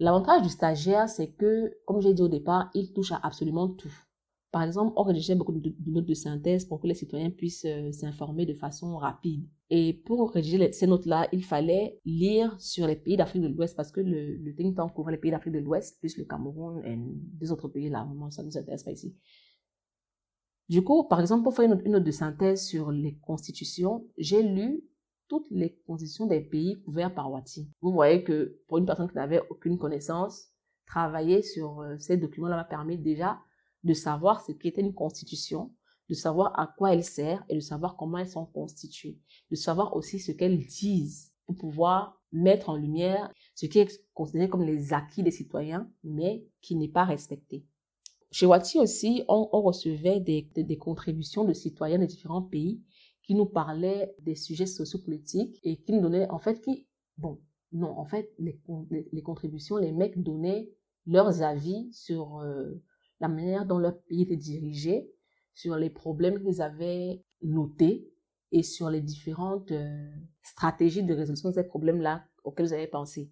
[0.00, 3.92] L'avantage du stagiaire, c'est que, comme j'ai dit au départ, il touche à absolument tout.
[4.50, 7.92] Par exemple, on rédigeait beaucoup de, notes de synthèse pour que les citoyens puissent euh,
[7.92, 9.46] s'informer de façon rapide.
[9.68, 13.92] Et pour rédiger ces notes-là, il fallait lire sur les pays d'Afrique de l'Ouest parce
[13.92, 16.96] que le, le think tank couvre les pays d'Afrique de l'Ouest, plus le Cameroun et
[16.96, 18.04] des autres pays là.
[18.04, 19.14] Vraiment, ça ne nous intéresse pas ici.
[20.68, 24.82] Du coup, par exemple, pour faire une note de synthèse sur les constitutions, j'ai lu
[25.28, 27.70] toutes les constitutions des pays couverts par Wati.
[27.80, 30.48] Vous voyez que pour une personne qui n'avait aucune connaissance,
[30.86, 33.38] travailler sur euh, ces documents-là m'a permis déjà
[33.84, 35.72] de savoir ce qu'était une constitution,
[36.08, 39.18] de savoir à quoi elle sert et de savoir comment elles sont constituées,
[39.50, 44.48] de savoir aussi ce qu'elles disent pour pouvoir mettre en lumière ce qui est considéré
[44.48, 47.64] comme les acquis des citoyens, mais qui n'est pas respecté.
[48.30, 52.82] Chez Wati aussi, on, recevait des, des, contributions de citoyens de différents pays
[53.28, 56.88] qui nous parlaient des sujets sociopolitiques et qui nous donnaient, en fait, qui,
[57.18, 57.38] bon,
[57.72, 58.58] non, en fait, les,
[59.12, 60.70] les, contributions, les mecs donnaient
[61.04, 62.82] leurs avis sur euh,
[63.20, 65.12] la manière dont leur pays était dirigé,
[65.52, 68.10] sur les problèmes qu'ils avaient notés
[68.50, 70.10] et sur les différentes euh,
[70.42, 73.30] stratégies de résolution de ces problèmes-là auxquels ils avaient pensé.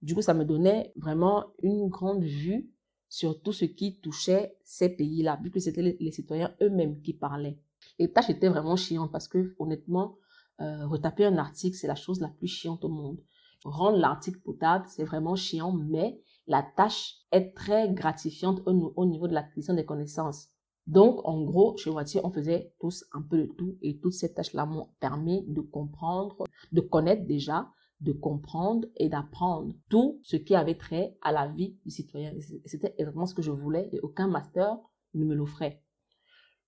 [0.00, 2.72] Du coup, ça me donnait vraiment une grande vue
[3.10, 7.58] sur tout ce qui touchait ces pays-là, vu que c'était les, citoyens eux-mêmes qui parlaient.
[8.02, 10.16] Et tâche était vraiment chiante parce que, honnêtement,
[10.60, 13.20] euh, retaper un article, c'est la chose la plus chiante au monde.
[13.64, 19.34] Rendre l'article potable, c'est vraiment chiant, mais la tâche est très gratifiante au, niveau de
[19.34, 20.48] l'acquisition des connaissances.
[20.88, 24.34] Donc, en gros, chez Wati, on faisait tous un peu de tout et toutes ces
[24.34, 30.56] tâches-là m'ont permis de comprendre, de connaître déjà, de comprendre et d'apprendre tout ce qui
[30.56, 32.32] avait trait à la vie du citoyen.
[32.64, 34.76] C'était exactement ce que je voulais et aucun master
[35.14, 35.84] ne me l'offrait.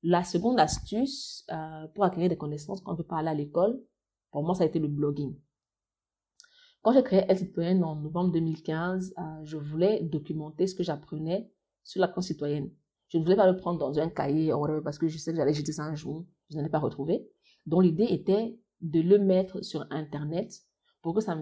[0.06, 3.82] La seconde astuce euh, pour acquérir des connaissances quand on veut pas aller à l'école,
[4.30, 5.34] pour moi, ça a été le blogging.
[6.82, 11.50] Quand j'ai créé Elle citoyenne en novembre 2015, euh, je voulais documenter ce que j'apprenais
[11.82, 12.70] sur la cause citoyenne.
[13.08, 15.54] Je ne voulais pas le prendre dans un cahier parce que je sais que j'allais
[15.54, 17.26] jeter ça un jour, je n'allais pas retrouver.
[17.64, 20.52] Donc l'idée était de le mettre sur Internet
[21.00, 21.36] pour que ça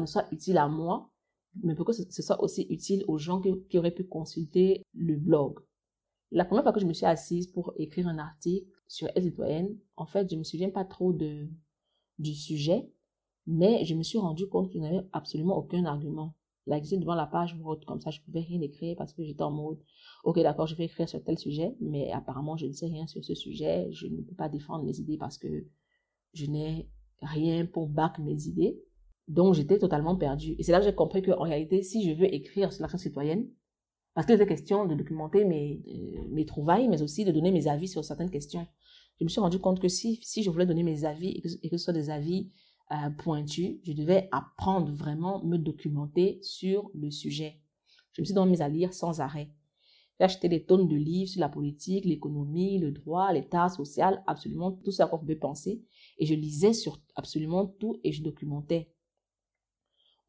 [0.00, 1.12] me soit utile à moi,
[1.62, 5.60] mais pour que ce soit aussi utile aux gens qui, auraient pu consulter le blog.
[6.30, 9.76] La première fois que je me suis assise pour écrire un article sur Elle citoyenne,
[9.96, 11.48] en fait, je me souviens pas trop de,
[12.18, 12.90] du sujet,
[13.46, 16.34] mais je me suis rendu compte que je n'avais absolument aucun argument.
[16.66, 19.42] Là, j'étais devant la page word, comme ça, je pouvais rien écrire parce que j'étais
[19.42, 19.78] en mode,
[20.24, 23.22] ok, d'accord, je vais écrire sur tel sujet, mais apparemment, je ne sais rien sur
[23.22, 25.66] ce sujet, je ne peux pas défendre mes idées parce que
[26.32, 26.88] je n'ai
[27.20, 28.80] rien pour back mes idées.
[29.28, 30.54] Donc, j'étais totalement perdue.
[30.58, 33.48] Et c'est là que j'ai compris qu'en réalité, si je veux écrire sur l'action citoyenne,
[34.14, 35.82] parce que c'était question de documenter mes,
[36.30, 38.66] mes trouvailles, mais aussi de donner mes avis sur certaines questions.
[39.18, 41.30] Je me suis rendu compte que si, si je voulais donner mes avis
[41.62, 42.50] et que, ce soit des avis
[42.92, 47.60] euh, pointus, je devais apprendre vraiment, me documenter sur le sujet.
[48.12, 49.50] Je me suis donc mise à lire sans arrêt.
[50.18, 54.70] J'ai acheté des tonnes de livres sur la politique, l'économie, le droit, l'état social, absolument
[54.70, 55.82] tout ce à quoi pouvait penser.
[56.18, 58.93] Et je lisais sur absolument tout et je documentais.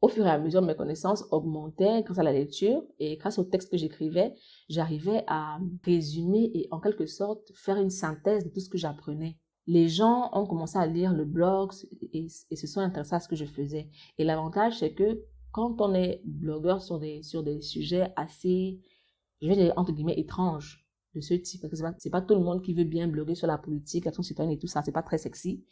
[0.02, 3.44] Au fur et à mesure, mes connaissances augmentaient grâce à la lecture et grâce au
[3.44, 4.34] texte que j'écrivais,
[4.68, 9.38] j'arrivais à résumer et en quelque sorte faire une synthèse de tout ce que j'apprenais.
[9.66, 11.72] Les gens ont commencé à lire le blog
[12.12, 13.88] et, se sont intéressés à ce que je faisais.
[14.18, 18.78] Et l'avantage, c'est que quand on est blogueur sur des, sur des sujets assez,
[19.40, 22.34] je vais dire entre guillemets, étranges de ce type, parce que c'est pas, pas tout
[22.34, 24.92] le monde qui veut bien bloguer sur la politique, l'action citoyenne et tout ça, c'est
[24.92, 25.64] pas très sexy.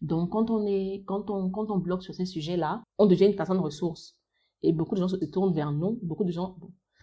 [0.00, 3.36] Donc, quand on est, quand on, quand on bloque sur ces sujets-là, on devient une
[3.36, 4.16] personne ressource.
[4.62, 5.98] Et beaucoup de gens se tournent vers nous.
[6.02, 6.56] Beaucoup de gens,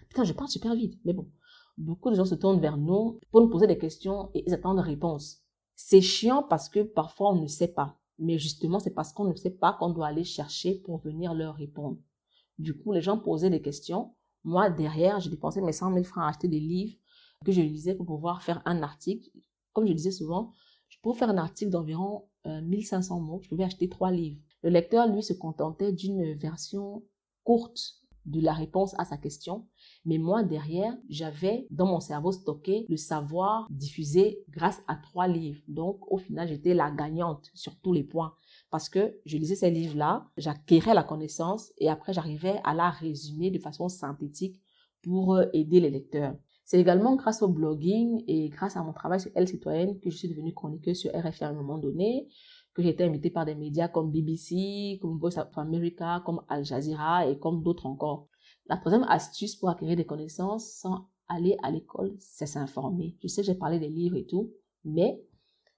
[0.09, 1.29] putain, je parle super vite, mais bon.
[1.77, 4.77] Beaucoup de gens se tournent vers nous pour nous poser des questions et ils attendent
[4.77, 5.43] des réponses.
[5.75, 7.99] C'est chiant parce que parfois on ne sait pas.
[8.17, 11.55] Mais justement, c'est parce qu'on ne sait pas qu'on doit aller chercher pour venir leur
[11.55, 11.99] répondre.
[12.57, 14.15] Du coup, les gens posaient des questions.
[14.43, 16.97] Moi, derrière, j'ai dépensé mes 100 000 francs à acheter des livres
[17.45, 19.29] que je lisais pour pouvoir faire un article.
[19.73, 20.51] Comme je disais souvent,
[21.03, 24.39] pour faire un article d'environ 1500 euh, mots, je pouvais acheter trois livres.
[24.63, 27.03] Le lecteur, lui, se contentait d'une version
[27.43, 27.97] courte
[28.27, 29.65] de la réponse à sa question.
[30.05, 35.61] Mais moi, derrière, j'avais dans mon cerveau stocké le savoir diffusé grâce à trois livres.
[35.67, 38.33] Donc, au final, j'étais la gagnante sur tous les points.
[38.69, 43.49] Parce que je lisais ces livres-là, j'acquérais la connaissance et après, j'arrivais à la résumer
[43.49, 44.61] de façon synthétique
[45.01, 46.35] pour euh, aider les lecteurs.
[46.67, 50.17] C'est également grâce au blogging et grâce à mon travail sur Elle Citoyenne que je
[50.17, 52.27] suis devenue chroniqueuse sur RFI à un moment donné,
[52.73, 56.65] que j'ai été invitée par des médias comme BBC, comme Voice of America, comme Al
[56.65, 58.27] Jazeera et comme d'autres encore.
[58.65, 63.15] La troisième astuce pour acquérir des connaissances sans aller à l'école, c'est s'informer.
[63.23, 64.51] Je sais, j'ai parlé des livres et tout,
[64.83, 65.23] mais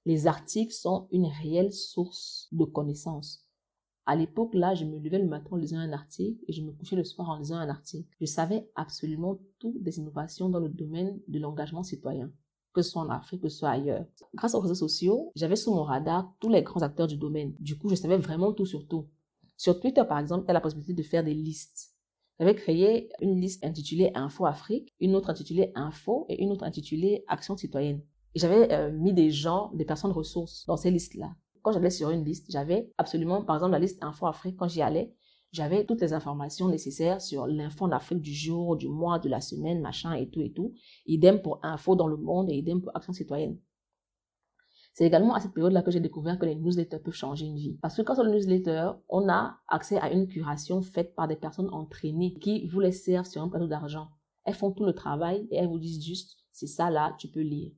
[0.07, 3.45] les articles sont une réelle source de connaissances.
[4.09, 6.71] À l'époque, là, je me levais le matin en lisant un article et je me
[6.71, 8.09] couchais le soir en lisant un article.
[8.19, 12.31] Je savais absolument tout des innovations dans le domaine de l'engagement citoyen,
[12.73, 14.07] que ce soit en Afrique, que ce soit ailleurs.
[14.33, 17.53] Grâce aux réseaux sociaux, j'avais sous mon radar tous les grands acteurs du domaine.
[17.59, 19.05] Du coup, je savais vraiment tout sur tout.
[19.57, 21.93] Sur Twitter, par exemple, il y a la possibilité de faire des listes.
[22.39, 27.25] J'avais créé une liste intitulée Info Afrique, une autre intitulée Info et une autre intitulée
[27.27, 28.01] Action citoyenne.
[28.33, 31.35] J'avais euh, mis des gens, des personnes ressources dans ces listes-là
[31.71, 35.13] j'allais sur une liste, j'avais absolument, par exemple, la liste Info Afrique, quand j'y allais,
[35.51, 39.81] j'avais toutes les informations nécessaires sur l'info d'Afrique du jour, du mois, de la semaine,
[39.81, 40.73] machin et tout et tout.
[41.07, 43.57] Idem pour Info dans le monde et idem pour Action citoyenne.
[44.93, 47.77] C'est également à cette période-là que j'ai découvert que les newsletters peuvent changer une vie.
[47.81, 51.35] Parce que quand sur le newsletter, on a accès à une curation faite par des
[51.35, 54.09] personnes entraînées qui vous les servent sur un plateau d'argent.
[54.43, 57.41] Elles font tout le travail et elles vous disent juste, c'est ça là, tu peux
[57.41, 57.71] lire.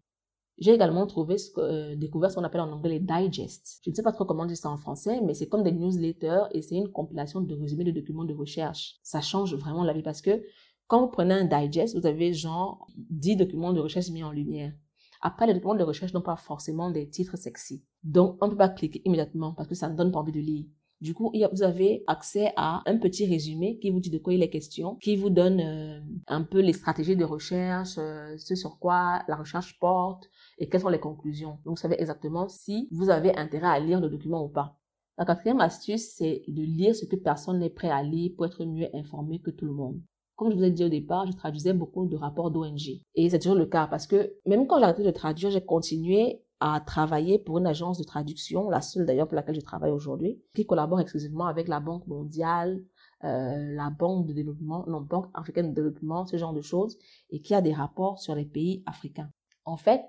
[0.62, 3.82] J'ai également trouvé euh, découvert ce qu'on appelle en anglais les digests.
[3.84, 6.44] Je ne sais pas trop comment dire ça en français, mais c'est comme des newsletters
[6.52, 9.00] et c'est une compilation de résumés de documents de recherche.
[9.02, 10.44] Ça change vraiment la vie parce que
[10.86, 14.72] quand vous prenez un digest, vous avez genre 10 documents de recherche mis en lumière.
[15.20, 17.84] Après, les documents de recherche n'ont pas forcément des titres sexy.
[18.04, 20.40] Donc, on ne peut pas cliquer immédiatement parce que ça ne donne pas envie de
[20.40, 20.66] lire.
[21.02, 24.44] Du coup, vous avez accès à un petit résumé qui vous dit de quoi il
[24.44, 28.78] est question, qui vous donne euh, un peu les stratégies de recherche, euh, ce sur
[28.78, 31.58] quoi la recherche porte et quelles sont les conclusions.
[31.66, 34.78] Donc, vous savez exactement si vous avez intérêt à lire le document ou pas.
[35.18, 38.64] La quatrième astuce, c'est de lire ce que personne n'est prêt à lire pour être
[38.64, 40.00] mieux informé que tout le monde.
[40.36, 43.02] Comme je vous ai dit au départ, je traduisais beaucoup de rapports d'ONG.
[43.16, 46.42] Et c'est toujours le cas parce que même quand j'ai arrêté de traduire, j'ai continué
[46.62, 50.40] à travailler pour une agence de traduction, la seule d'ailleurs pour laquelle je travaille aujourd'hui,
[50.54, 52.84] qui collabore exclusivement avec la Banque mondiale,
[53.24, 57.00] euh, la Banque de développement, non, Banque africaine de développement, ce genre de choses,
[57.32, 59.32] et qui a des rapports sur les pays africains.
[59.66, 60.02] En fait,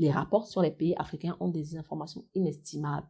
[0.00, 3.06] les rapports sur les pays africains ont des informations inestimables.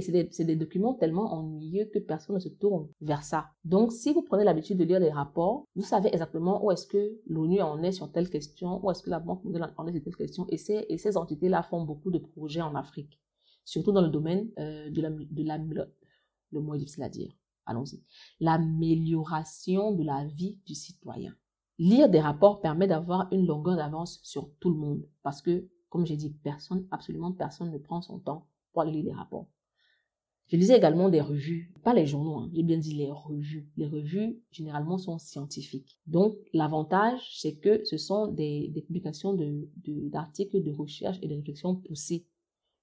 [0.00, 3.50] Et c'est des, documents tellement ennuyeux que personne ne se tourne vers ça.
[3.66, 7.20] Donc, si vous prenez l'habitude de lire les rapports, vous savez exactement où est-ce que
[7.26, 10.02] l'ONU en est sur telle question, où est-ce que la Banque mondiale en est sur
[10.02, 10.46] telle question.
[10.48, 13.20] Et ces, entités-là font beaucoup de projets en Afrique,
[13.66, 17.36] surtout dans le domaine euh, de la, de la, le mot difficile à dire,
[17.66, 18.02] allons-y,
[18.40, 21.36] l'amélioration de la vie du citoyen.
[21.78, 26.06] Lire des rapports permet d'avoir une longueur d'avance sur tout le monde parce que, comme
[26.06, 29.46] j'ai dit, personne, absolument personne ne prend son temps pour aller lire des rapports.
[30.50, 33.68] Je lisais également des revues, pas les journaux, hein, j'ai bien dit les revues.
[33.76, 36.00] Les revues, généralement, sont scientifiques.
[36.08, 41.76] Donc, l'avantage, c'est que ce sont des, publications d'articles de, de recherche et de réflexion
[41.76, 42.26] poussées.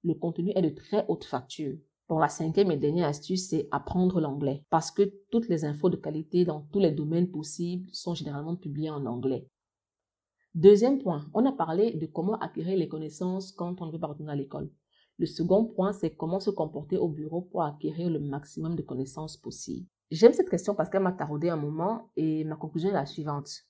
[0.05, 1.77] Le contenu est de très haute facture.
[2.07, 4.63] Bon, la cinquième et dernière astuce, c'est apprendre l'anglais.
[4.69, 8.91] Parce que toutes les infos de qualité dans tous les domaines possibles sont généralement publiées
[8.91, 9.45] en anglais.
[10.55, 14.07] Deuxième point, on a parlé de comment acquérir les connaissances quand on ne veut pas
[14.07, 14.71] retourner à l'école.
[15.19, 19.35] Le second point, c'est comment se comporter au bureau pour acquérir le maximum de connaissances
[19.35, 19.87] possibles.
[20.11, 23.65] J'aime cette question parce qu'elle m'a taraudé un moment et ma conclusion est la suivante.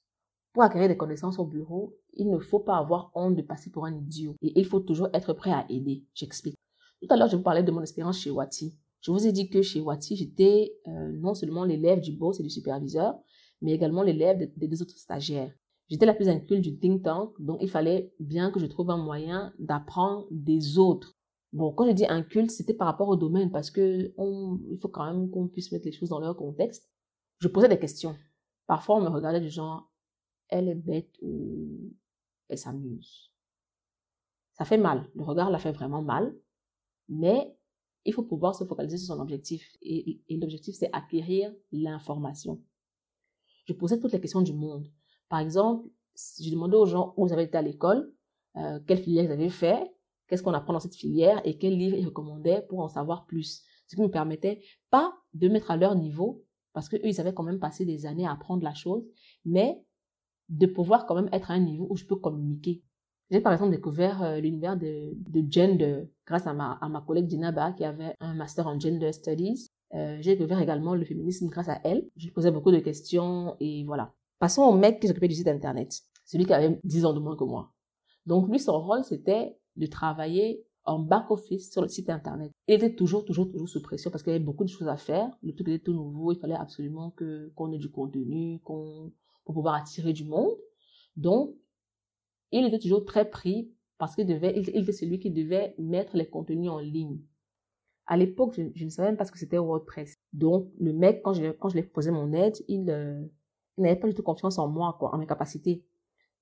[0.54, 3.86] Pour acquérir des connaissances au bureau, il ne faut pas avoir honte de passer pour
[3.86, 6.04] un idiot et il faut toujours être prêt à aider.
[6.14, 6.58] J'explique.
[7.02, 8.78] Tout à l'heure, je vous parlais de mon expérience chez Wati.
[9.02, 12.44] Je vous ai dit que chez Wati, j'étais euh, non seulement l'élève du boss et
[12.44, 13.18] du superviseur,
[13.62, 15.54] mais également l'élève des deux autres stagiaires.
[15.90, 18.98] J'étais la plus inculte du think tank, donc il fallait bien que je trouve un
[18.98, 21.17] moyen d'apprendre des autres.
[21.54, 24.90] Bon, quand je dis inculte, c'était par rapport au domaine parce que on, il faut
[24.90, 26.90] quand même qu'on puisse mettre les choses dans leur contexte.
[27.40, 28.16] Je posais des questions.
[28.66, 29.90] Parfois, on me regardait du genre,
[30.50, 31.94] elle est bête ou
[32.50, 33.32] elle s'amuse.
[34.54, 35.10] Ça fait mal.
[35.16, 36.36] Le regard la fait vraiment mal.
[37.08, 37.56] Mais
[38.04, 39.78] il faut pouvoir se focaliser sur son objectif.
[39.82, 42.62] Et, et l'objectif, c'est acquérir l'information.
[43.66, 44.90] Je posais toutes les questions du monde.
[45.30, 48.14] Par exemple, je demandais aux gens où ils avaient été à l'école,
[48.56, 49.94] euh, quelle filière ils avaient fait,
[50.28, 53.64] qu'est-ce qu'on apprend dans cette filière et quel livre ils recommandaient pour en savoir plus.
[53.88, 57.44] Ce qui me permettait pas de mettre à leur niveau, parce qu'eux, ils avaient quand
[57.44, 59.04] même passé des années à apprendre la chose,
[59.46, 59.82] mais
[60.50, 62.84] de pouvoir quand même être à un niveau où je peux communiquer.
[63.30, 67.28] J'ai par exemple découvert euh, l'univers de, de gender grâce à ma, à ma collègue
[67.28, 69.70] Dinaba qui avait un master en gender studies.
[69.94, 72.10] Euh, j'ai découvert également le féminisme grâce à elle.
[72.16, 74.14] Je lui posais beaucoup de questions et voilà.
[74.40, 75.94] Passons au mec qui s'occupait du site internet.
[76.26, 77.74] Celui qui avait 10 ans de moins que moi.
[78.26, 82.52] Donc lui, son rôle, c'était de travailler en back-office sur le site internet.
[82.68, 84.98] Il était toujours, toujours, toujours sous pression parce qu'il y avait beaucoup de choses à
[84.98, 85.30] faire.
[85.44, 86.32] Le truc était tout nouveau.
[86.32, 89.12] Il fallait absolument que, qu'on ait du contenu, qu'on,
[89.44, 90.56] pour pouvoir attirer du monde.
[91.18, 91.56] Donc,
[92.52, 96.30] il était toujours très pris parce qu'il devait, il, était celui qui devait mettre les
[96.30, 97.20] contenus en ligne.
[98.06, 100.14] À l'époque, je, ne savais même pas ce que c'était WordPress.
[100.32, 103.26] Donc, le mec, quand je, quand je lui ai posé mon aide, il, euh,
[103.78, 105.84] il n'avait pas du tout confiance en moi, quoi, en mes capacités.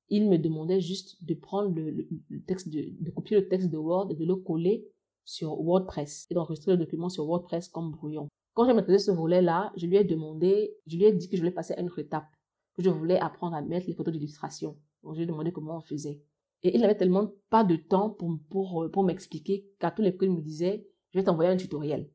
[0.10, 2.08] Il me demandait juste de prendre le,
[2.46, 4.88] texte, de, copier le texte de Word et de le coller
[5.24, 8.28] sur WordPress et d'enregistrer le document sur WordPress comme brouillon.
[8.54, 11.42] Quand j'ai maîtrisé ce volet-là, je lui ai demandé, je lui ai dit que je
[11.42, 12.28] voulais passer à une autre étape,
[12.76, 14.78] que je voulais apprendre à mettre les photos d'illustration.
[15.04, 16.22] Donc, j'ai demandé comment on faisait.
[16.64, 20.26] Et il n'avait tellement pas de temps pour, pour, pour m'expliquer qu'à tous les coups,
[20.26, 22.10] il me disait, je vais t'envoyer un tutoriel.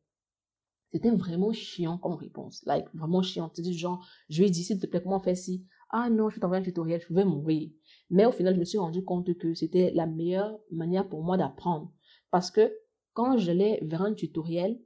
[0.92, 2.64] C'était vraiment chiant comme réponse.
[2.66, 3.50] Like, vraiment chiant.
[3.54, 5.66] C'est du genre, je lui ai dit, s'il te plaît, comment on fait ci?
[5.92, 7.70] Ah non, je vais t'envoyer un tutoriel, je pouvais mourir.
[8.10, 11.36] Mais au final, je me suis rendu compte que c'était la meilleure manière pour moi
[11.36, 11.92] d'apprendre.
[12.30, 12.72] Parce que
[13.12, 14.80] quand j'allais vers un tutoriel,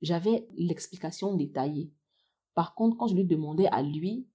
[0.00, 1.92] j'avais l'explication détaillée.
[2.54, 4.28] Par contre, quand je lui demandais à lui,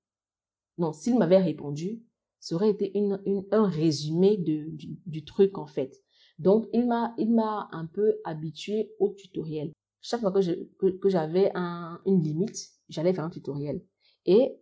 [0.78, 2.04] non, s'il m'avait répondu,
[2.40, 4.70] ça aurait été une, un résumé de,
[5.06, 6.04] du, truc en fait.
[6.38, 9.72] Donc, il m'a, il m'a un peu habitué au tutoriel.
[10.02, 10.40] Chaque fois que,
[10.78, 13.84] que, que j'avais un, une limite, j'allais faire un tutoriel.
[14.26, 14.58] Et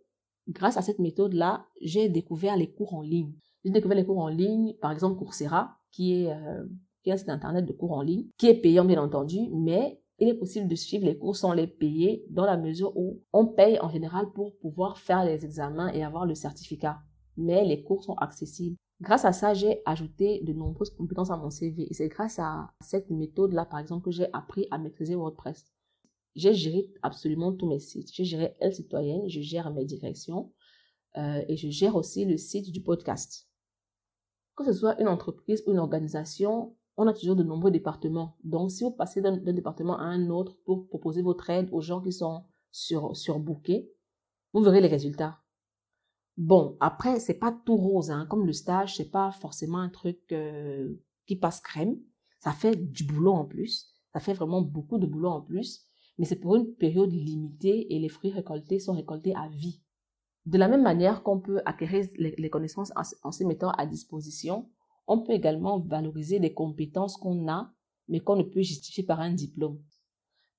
[0.48, 3.32] grâce à cette méthode-là, j'ai découvert les cours en ligne.
[3.64, 6.64] J'ai découvert les cours en ligne, par exemple Coursera, qui est, euh,
[7.02, 10.00] qui est un site internet de cours en ligne, qui est payant bien entendu, mais
[10.18, 13.46] il est possible de suivre les cours sans les payer dans la mesure où on
[13.46, 16.98] paye en général pour pouvoir faire les examens et avoir le certificat
[17.38, 18.76] mais les cours sont accessibles.
[19.00, 21.86] Grâce à ça, j'ai ajouté de nombreuses compétences à mon CV.
[21.88, 25.72] Et c'est grâce à cette méthode-là, par exemple, que j'ai appris à maîtriser WordPress.
[26.38, 28.14] J'ai géré absolument tous mes sites.
[28.14, 30.52] J'ai géré Elle Citoyenne, je gère mes directions
[31.16, 33.48] euh, et je gère aussi le site du podcast.
[34.54, 38.36] Que ce soit une entreprise ou une organisation, on a toujours de nombreux départements.
[38.44, 42.00] Donc, si vous passez d'un département à un autre pour proposer votre aide aux gens
[42.00, 43.90] qui sont sur, surbookés,
[44.52, 45.40] vous verrez les résultats.
[46.36, 48.26] Bon, après, c'est pas tout rose, hein.
[48.26, 50.94] Comme le stage, c'est pas forcément un truc euh,
[51.26, 51.98] qui passe crème.
[52.38, 53.92] Ça fait du boulot en plus.
[54.12, 55.87] Ça fait vraiment beaucoup de boulot en plus.
[56.18, 59.80] Mais c'est pour une période limitée et les fruits récoltés sont récoltés à vie.
[60.46, 64.68] De la même manière qu'on peut acquérir les, connaissances en, se mettant à disposition,
[65.06, 67.72] on peut également valoriser les compétences qu'on a,
[68.08, 69.78] mais qu'on ne peut justifier par un diplôme.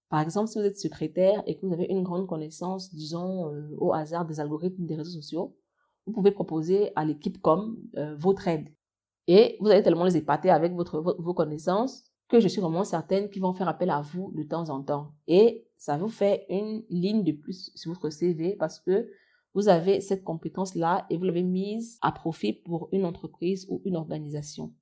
[0.10, 3.76] Par exemple, si vous êtes secrétaire et que vous avez une grande connaissance, disons, euh,
[3.78, 5.56] au hasard des algorithmes des réseaux sociaux,
[6.06, 8.70] vous pouvez proposer à l'équipe comme euh, votre aide.
[9.28, 13.30] Et vous allez tellement les épater avec votre, vos connaissances que je suis vraiment certaine
[13.30, 15.12] qu'ils vont faire appel à vous de temps en temps.
[15.28, 19.10] Et ça vous fait une ligne de plus sur votre CV parce que
[19.56, 23.96] vous avez cette compétence-là et vous l'avez mise à profit pour une entreprise ou une
[23.96, 24.74] organisation.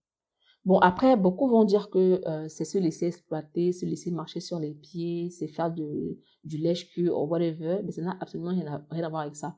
[0.66, 4.60] Bon, après, beaucoup vont dire que euh, c'est se laisser exploiter, se laisser marcher sur
[4.60, 9.22] les pieds, c'est faire du lèche-cul ou whatever, mais ça n'a absolument rien à voir
[9.22, 9.56] avec ça.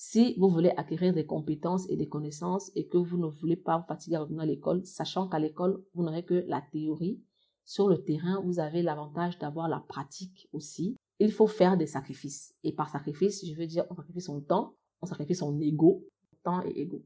[0.00, 3.78] Si vous voulez acquérir des compétences et des connaissances et que vous ne voulez pas
[3.78, 7.20] vous fatiguer à revenir à l'école, sachant qu'à l'école, vous n'aurez que la théorie,
[7.64, 10.96] sur le terrain, vous avez l'avantage d'avoir la pratique aussi.
[11.18, 12.54] Il faut faire des sacrifices.
[12.62, 16.04] Et par sacrifice, je veux dire, on sacrifie son temps, on sacrifie son ego,
[16.44, 17.04] temps et ego.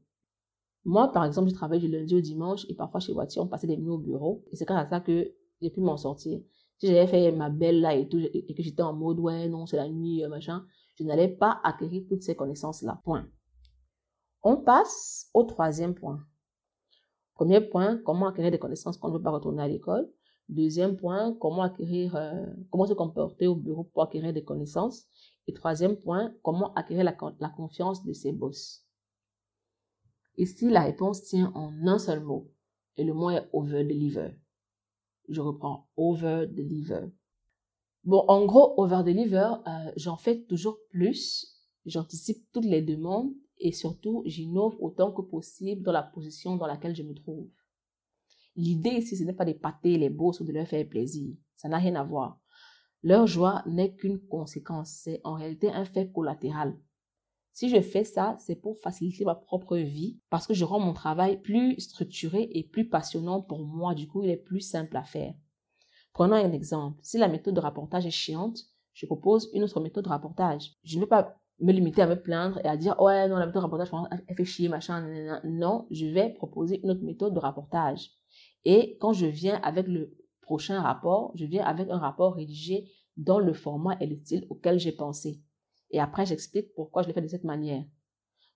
[0.85, 3.65] Moi, par exemple, je travaille du lundi au dimanche et parfois chez Voiture, on passait
[3.65, 4.45] des nuits au bureau.
[4.51, 6.39] Et c'est grâce à ça que j'ai pu m'en sortir.
[6.77, 9.77] Si j'avais fait ma belle là et et que j'étais en mode, ouais, non, c'est
[9.77, 10.63] la nuit, euh, machin,
[10.95, 13.01] je n'allais pas acquérir toutes ces connaissances-là.
[13.03, 13.27] Point.
[14.43, 16.19] On passe au troisième point.
[17.33, 20.09] Premier point, comment acquérir des connaissances quand on ne veut pas retourner à l'école.
[20.49, 25.05] Deuxième point, comment acquérir, euh, comment se comporter au bureau pour acquérir des connaissances.
[25.47, 28.85] Et troisième point, comment acquérir la, la confiance de ses boss.
[30.37, 32.51] Ici, la réponse tient en un seul mot.
[32.97, 34.35] Et le mot est over-deliver.
[35.29, 37.07] Je reprends, over-deliver.
[38.03, 41.47] Bon, en gros, over-deliver, euh, j'en fais toujours plus.
[41.85, 46.95] J'anticipe toutes les demandes et surtout, j'innove autant que possible dans la position dans laquelle
[46.95, 47.47] je me trouve.
[48.55, 51.35] L'idée ici, ce n'est pas d'épater les boss ou de leur faire plaisir.
[51.55, 52.39] Ça n'a rien à voir.
[53.03, 54.91] Leur joie n'est qu'une conséquence.
[55.03, 56.77] C'est en réalité un fait collatéral.
[57.53, 60.93] Si je fais ça, c'est pour faciliter ma propre vie parce que je rends mon
[60.93, 63.93] travail plus structuré et plus passionnant pour moi.
[63.93, 65.35] Du coup, il est plus simple à faire.
[66.13, 66.99] Prenons un exemple.
[67.01, 68.59] Si la méthode de rapportage est chiante,
[68.93, 70.71] je propose une autre méthode de rapportage.
[70.83, 73.45] Je ne vais pas me limiter à me plaindre et à dire ouais non la
[73.45, 73.91] méthode de rapportage
[74.27, 78.09] elle fait chier machin non je vais proposer une autre méthode de rapportage
[78.65, 83.37] et quand je viens avec le prochain rapport je viens avec un rapport rédigé dans
[83.37, 85.43] le format et le style auquel j'ai pensé
[85.93, 87.85] et après, j'explique pourquoi je l'ai fait de cette manière.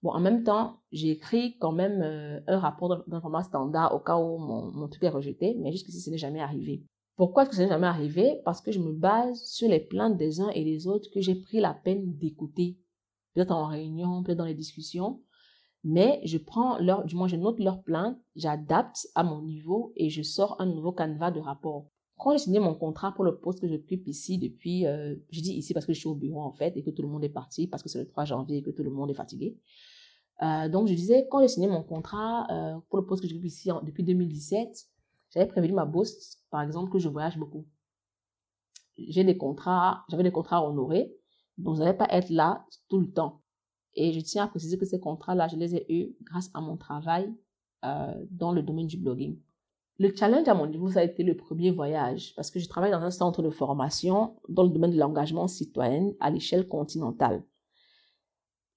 [0.02, 4.00] Bon, en même temps, j'ai écrit quand même euh, un rapport d'un format standard au
[4.00, 6.84] cas où mon, mon truc est rejeté, mais jusqu'ici, ce n'est jamais arrivé.
[7.18, 8.40] Pourquoi est-ce que ce n'est jamais arrivé?
[8.46, 11.34] Parce que je me base sur les plaintes des uns et des autres que j'ai
[11.34, 12.78] pris la peine d'écouter.
[13.34, 15.20] Peut-être en réunion, peut-être dans les discussions.
[15.84, 20.10] Mais je prends leur, du moins je note leurs plaintes, j'adapte à mon niveau et
[20.10, 21.88] je sors un nouveau canevas de rapport.
[22.18, 25.54] Quand j'ai signé mon contrat pour le poste que j'occupe ici depuis, euh, je dis
[25.54, 27.30] ici parce que je suis au bureau en fait et que tout le monde est
[27.30, 29.58] parti parce que c'est le 3 janvier et que tout le monde est fatigué.
[30.44, 33.46] Euh, donc je disais, quand j'ai signé mon contrat euh, pour le poste que j'occupe
[33.46, 34.88] ici depuis 2017,
[35.32, 37.66] j'avais prévenu ma boss, par exemple, que je voyage beaucoup.
[38.98, 41.14] J'ai des contrats, j'avais des contrats à honorer,
[41.58, 43.42] donc je n'allais pas être là tout le temps.
[43.94, 46.78] Et je tiens à préciser que ces contrats-là, je les ai eus grâce à mon
[46.78, 47.34] travail
[47.86, 49.40] euh, dans le domaine du blogging.
[50.00, 52.92] Le challenge à mon niveau, ça a été le premier voyage parce que je travaille
[52.92, 57.44] dans un centre de formation dans le domaine de l'engagement citoyen à l'échelle continentale.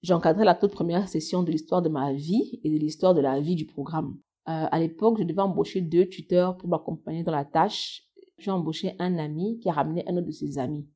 [0.01, 3.21] J'ai encadré la toute première session de l'histoire de ma vie et de l'histoire de
[3.21, 4.17] la vie du programme.
[4.47, 8.03] Euh, à l'époque, je devais embaucher deux tuteurs pour m'accompagner dans la tâche.
[8.37, 10.89] J'ai embauché un ami qui a ramené un autre de ses amis.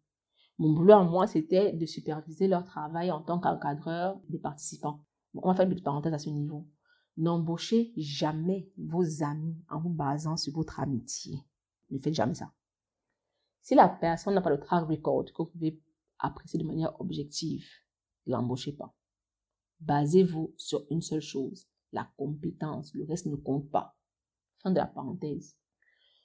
[0.57, 5.05] Mon boulot à moi, c'était de superviser leur travail en tant qu'encadreur des participants.
[5.35, 6.65] on va faire une petite parenthèse à ce niveau.
[7.17, 11.39] N'embauchez jamais vos amis en vous basant sur votre amitié.
[11.91, 12.51] Ne faites jamais ça.
[13.61, 15.81] Si la personne n'a pas le track record que vous pouvez
[16.19, 17.65] apprécier de manière objective,
[18.25, 18.95] l'embauchez pas.
[19.81, 22.93] Basez-vous sur une seule chose, la compétence.
[22.93, 23.95] Le reste ne compte pas.
[24.61, 25.57] Fin de la parenthèse.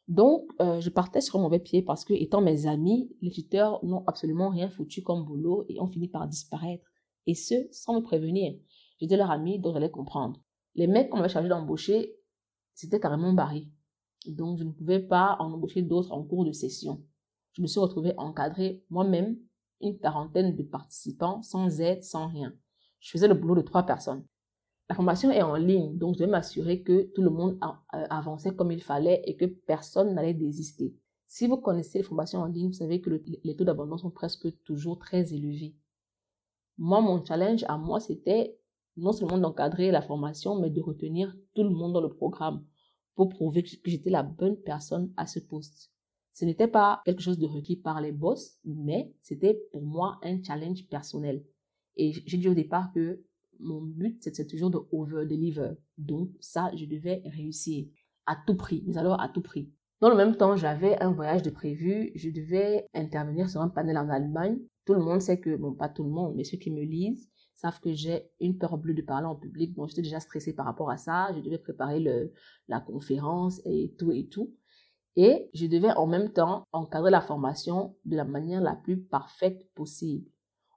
[0.08, 3.84] Donc, euh, je partais sur un mauvais pied parce que, étant mes amis, les tuteurs
[3.84, 6.84] n'ont absolument rien foutu comme boulot et ont fini par disparaître.
[7.26, 8.54] Et ce, sans me prévenir.
[8.98, 10.40] J'étais leur ami, donc j'allais comprendre
[10.74, 12.16] les mecs qu'on m'avait chargé d'embaucher,
[12.74, 13.68] c'était carrément barré.
[14.26, 17.02] Donc, je ne pouvais pas en embaucher d'autres en cours de session.
[17.52, 19.38] Je me suis retrouvée encadrée moi-même
[19.80, 22.54] une quarantaine de participants sans aide, sans rien.
[23.00, 24.24] Je faisais le boulot de trois personnes.
[24.90, 28.56] La formation est en ligne, donc je devais m'assurer que tout le monde euh, avançait
[28.56, 30.96] comme il fallait et que personne n'allait désister.
[31.28, 34.48] Si vous connaissez les formations en ligne, vous savez que les taux d'abandon sont presque
[34.64, 35.76] toujours très élevés.
[36.76, 38.58] Moi, mon challenge à moi, c'était
[38.96, 42.64] non seulement d'encadrer la formation, mais de retenir tout le monde dans le programme
[43.14, 45.92] pour prouver que j'étais la bonne personne à ce poste.
[46.32, 50.42] Ce n'était pas quelque chose de requis par les boss, mais c'était pour moi un
[50.42, 51.44] challenge personnel.
[51.94, 53.22] Et j'ai dit au départ que
[53.60, 55.72] mon but, c'était toujours de over-deliver.
[55.98, 57.86] Donc ça, je devais réussir
[58.26, 59.70] à tout prix, mais alors à tout prix.
[60.00, 62.10] Dans le même temps, j'avais un voyage de prévu.
[62.14, 64.58] Je devais intervenir sur un panel en Allemagne.
[64.86, 67.28] Tout le monde sait que, bon, pas tout le monde, mais ceux qui me lisent,
[67.54, 70.64] savent que j'ai une peur bleue de parler en public, donc j'étais déjà stressée par
[70.64, 71.30] rapport à ça.
[71.34, 72.32] Je devais préparer le,
[72.68, 74.54] la conférence et tout et tout.
[75.16, 79.68] Et je devais en même temps encadrer la formation de la manière la plus parfaite
[79.74, 80.26] possible.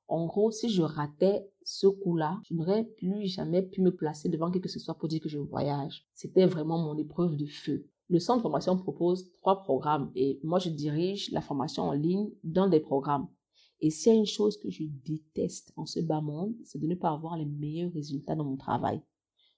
[0.07, 4.51] En gros, si je ratais ce coup-là, je n'aurais plus jamais pu me placer devant
[4.51, 6.05] qui que ce soit pour dire que je voyage.
[6.14, 7.88] C'était vraiment mon épreuve de feu.
[8.09, 12.30] Le centre de formation propose trois programmes et moi je dirige la formation en ligne
[12.43, 13.28] dans des programmes.
[13.80, 16.88] Et s'il y a une chose que je déteste en ce bas monde, c'est de
[16.88, 19.01] ne pas avoir les meilleurs résultats dans mon travail.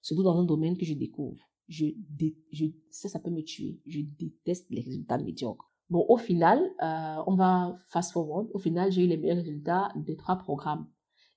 [0.02, 1.40] Surtout dans un domaine que je découvre.
[1.68, 1.86] Je,
[2.90, 3.80] ça, ça peut me tuer.
[3.86, 5.72] Je déteste les résultats médiocres.
[5.90, 8.48] Bon, au final, euh, on va fast forward.
[8.52, 10.88] Au final, j'ai eu les meilleurs résultats des trois programmes.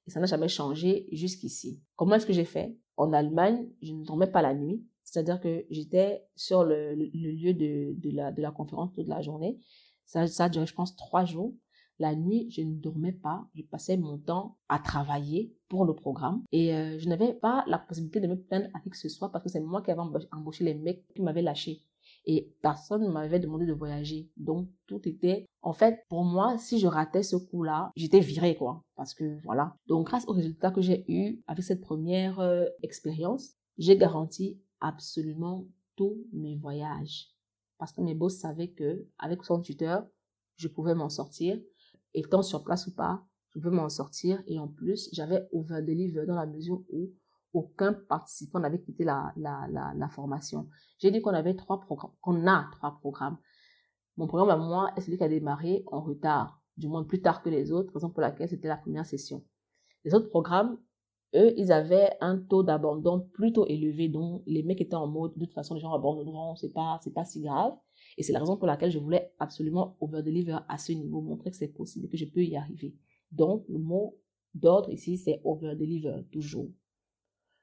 [0.09, 1.81] Ça n'a jamais changé jusqu'ici.
[1.95, 2.75] Comment est-ce que j'ai fait?
[2.97, 4.83] En Allemagne, je ne dormais pas la nuit.
[5.03, 9.57] C'est-à-dire que j'étais sur le, lieu de, de, la, de la conférence toute la journée.
[10.05, 11.55] Ça, ça a duré, je pense, trois jours.
[11.97, 13.45] La nuit, je ne dormais pas.
[13.55, 16.43] Je passais mon temps à travailler pour le programme.
[16.51, 19.31] Et euh, je n'avais pas la possibilité de me plaindre à qui que ce soit
[19.31, 20.01] parce que c'est moi qui avais
[20.31, 21.83] embauché les mecs qui m'avaient lâché
[22.25, 24.29] et personne ne m'avait demandé de voyager.
[24.37, 28.83] Donc tout était, en fait, pour moi, si je ratais ce coup-là, j'étais virée, quoi.
[28.95, 29.75] Parce que voilà.
[29.87, 35.65] Donc grâce aux résultats que j'ai eu avec cette première euh, expérience, j'ai garanti absolument
[35.95, 37.27] tous mes voyages.
[37.77, 40.05] Parce que mes boss savaient que avec son tuteur,
[40.57, 41.59] je pouvais m'en sortir.
[42.13, 44.43] Étant sur place ou pas, je pouvais m'en sortir.
[44.47, 47.09] Et en plus, j'avais over deliver dans la mesure où
[47.53, 49.33] aucun participant n'avait quitté la,
[50.11, 50.67] formation.
[50.99, 53.37] J'ai dit qu'on avait trois programmes, qu'on a trois programmes.
[54.17, 57.41] Mon programme à moi est celui qui a démarré en retard, du moins plus tard
[57.41, 59.43] que les autres, raison pour laquelle c'était la première session.
[60.03, 60.77] Les autres programmes,
[61.35, 65.45] eux, ils avaient un taux d'abandon plutôt élevé, donc les mecs étaient en mode, de
[65.45, 67.73] toute façon, les gens abandonneront, c'est pas, c'est pas si grave.
[68.17, 71.57] Et c'est la raison pour laquelle je voulais absolument over-deliver à ce niveau, montrer que
[71.57, 72.95] c'est possible, que je peux y arriver.
[73.31, 74.17] Donc, le mot
[74.55, 76.69] d'ordre ici, c'est over-deliver, toujours.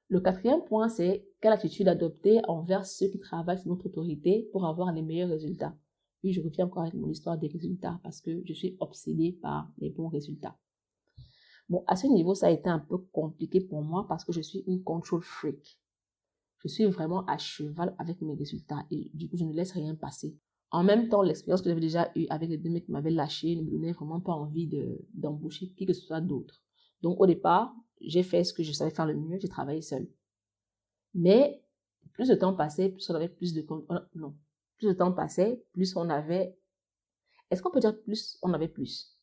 [0.09, 4.65] Le quatrième point, c'est quelle attitude adopter envers ceux qui travaillent sous notre autorité pour
[4.65, 5.77] avoir les meilleurs résultats.
[6.21, 9.69] Puis je reviens encore avec mon histoire des résultats parce que je suis obsédée par
[9.79, 10.57] les bons résultats.
[11.69, 14.41] Bon, à ce niveau, ça a été un peu compliqué pour moi parce que je
[14.41, 15.81] suis une control freak.
[16.59, 19.97] Je suis vraiment à cheval avec mes résultats et du coup, je ne laisse rien
[19.97, 20.37] passer.
[20.71, 23.57] En même temps, l'expérience que j'avais déjà eue avec les deux mecs qui m'avaient lâché
[23.57, 24.69] ne me donnait vraiment pas envie
[25.15, 26.63] d'embaucher qui que ce soit d'autre.
[27.03, 30.09] Donc, au départ, j'ai fait ce que je savais faire le mieux, j'ai travaillé seul.
[31.15, 31.63] Mais
[32.13, 34.35] plus le temps passait, plus on avait plus de euh, non,
[34.77, 36.59] plus le temps passait, plus on avait
[37.51, 39.17] Est-ce qu'on peut dire plus on avait plus?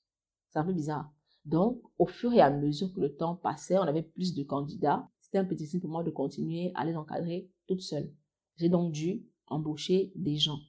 [0.50, 1.12] C'est un peu bizarre.
[1.46, 5.10] Donc, au fur et à mesure que le temps passait, on avait plus de candidats.
[5.20, 8.14] C'était un petit signe pour moi de continuer à les encadrer toute seule.
[8.58, 10.60] J'ai donc dû embaucher des gens.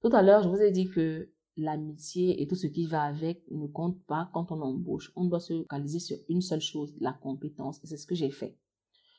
[0.00, 3.42] Tout à l'heure, je vous ai dit que l'amitié et tout ce qui va avec
[3.50, 5.12] ne compte pas quand on embauche.
[5.16, 7.80] On doit se focaliser sur une seule chose, la compétence.
[7.82, 8.56] Et c'est ce que j'ai fait.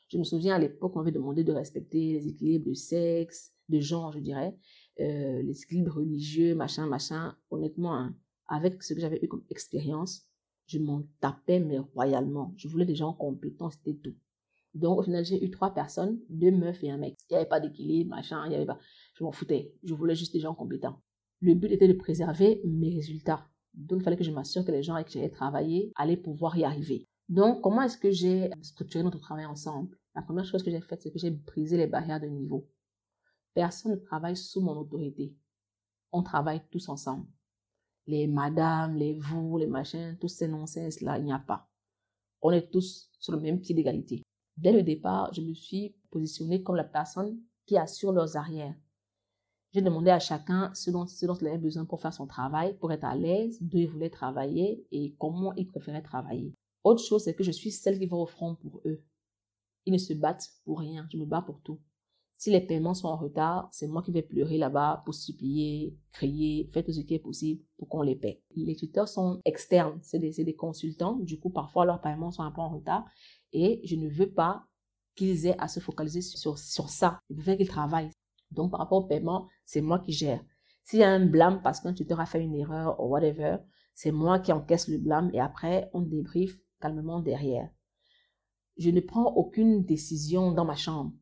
[0.08, 3.80] Je me souviens à l'époque, on m'avait demandé de respecter les équilibres de sexe, de
[3.80, 4.56] genre, je dirais,
[5.00, 7.36] euh, les équilibres religieux, machin, machin.
[7.50, 8.14] Honnêtement, hein,
[8.48, 10.28] avec ce que j'avais eu comme expérience,
[10.66, 12.52] je m'en tapais, mais royalement.
[12.56, 14.14] Je voulais des gens compétents, c'était tout.
[14.74, 17.16] Donc, au final, j'ai eu trois personnes, deux meufs et un mec.
[17.30, 18.78] Il n'y avait pas d'équilibre, machin, il n'y avait pas.
[19.14, 19.72] Je m'en foutais.
[19.84, 21.00] Je voulais juste des gens compétents.
[21.44, 23.46] Le but était de préserver mes résultats.
[23.74, 26.56] Donc, il fallait que je m'assure que les gens avec qui j'allais travailler allaient pouvoir
[26.56, 27.06] y arriver.
[27.28, 29.94] Donc, comment est-ce que j'ai structuré notre travail ensemble?
[30.14, 32.66] La première chose que j'ai faite, c'est que j'ai brisé les barrières de niveau.
[33.52, 35.36] Personne ne travaille sous mon autorité.
[36.12, 37.26] On travaille tous ensemble.
[38.06, 41.68] Les madames, les vous, les machins, tous ces nonsenses-là, il n'y a pas.
[42.40, 44.22] On est tous sur le même pied d'égalité.
[44.56, 48.76] Dès le départ, je me suis positionnée comme la personne qui assure leurs arrières.
[49.74, 52.92] J'ai demandé à chacun ce dont, ce il avait besoin pour faire son travail, pour
[52.92, 56.54] être à l'aise, d'où il voulait travailler et comment il préférait travailler.
[56.84, 59.02] Autre chose, c'est que je suis celle qui va au front pour eux.
[59.84, 61.80] Ils ne se battent pour rien, je me bats pour tout.
[62.38, 66.70] Si les paiements sont en retard, c'est moi qui vais pleurer là-bas pour supplier, crier,
[66.72, 68.42] faire tout ce qui est possible pour qu'on les paie.
[68.54, 72.52] Les tuteurs sont externes, c'est des, des, consultants, du coup parfois leurs paiements sont un
[72.52, 73.04] peu en retard
[73.52, 74.66] et je ne veux pas
[75.16, 77.18] qu'ils aient à se focaliser sur, sur ça.
[77.28, 78.10] Je veux qu'ils travaillent.
[78.54, 80.44] Donc, par rapport au paiement, c'est moi qui gère.
[80.82, 83.56] S'il y a un blâme parce qu'un tuteur a fait une erreur ou whatever,
[83.94, 87.70] c'est moi qui encaisse le blâme et après, on débriefe calmement derrière.
[88.76, 91.12] Je ne prends aucune décision dans ma chambre.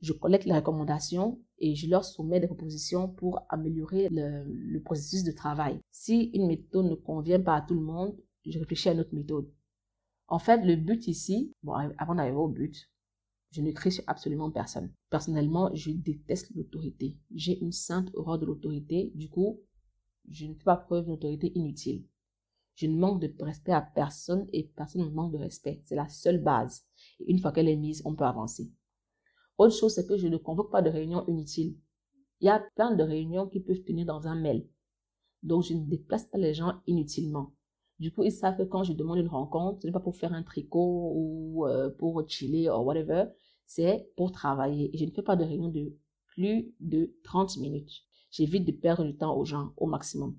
[0.00, 5.32] Je collecte les recommandations et je leur soumets des propositions pour améliorer le, processus de
[5.32, 5.80] travail.
[5.90, 8.16] Si une méthode ne convient pas à tout le monde,
[8.46, 9.52] je réfléchis à une autre méthode.
[10.28, 12.88] En fait, le but ici, bon, avant d'arriver au but,
[13.50, 14.92] je ne crie sur absolument personne.
[15.10, 17.16] Personnellement, je déteste l'autorité.
[17.34, 19.10] J'ai une sainte horreur de l'autorité.
[19.14, 19.60] Du coup,
[20.30, 22.04] je ne fais pas preuve d'autorité inutile.
[22.74, 25.80] Je ne manque de respect à personne et personne ne manque de respect.
[25.84, 26.84] C'est la seule base.
[27.20, 28.70] Et une fois qu'elle est mise, on peut avancer.
[29.56, 31.76] Autre chose, c'est que je ne convoque pas de réunion inutile.
[32.40, 34.68] Il y a plein de réunions qui peuvent tenir dans un mail.
[35.42, 37.52] Donc, je ne déplace pas les gens inutilement.
[37.98, 40.32] Du coup, ils savent que quand je demande une rencontre, ce n'est pas pour faire
[40.32, 43.24] un tricot ou euh, pour chiller ou whatever.
[43.66, 44.94] C'est pour travailler.
[44.94, 45.94] Et je ne fais pas de réunion de
[46.28, 48.04] plus de 30 minutes.
[48.30, 50.36] J'évite de perdre du temps aux gens au maximum.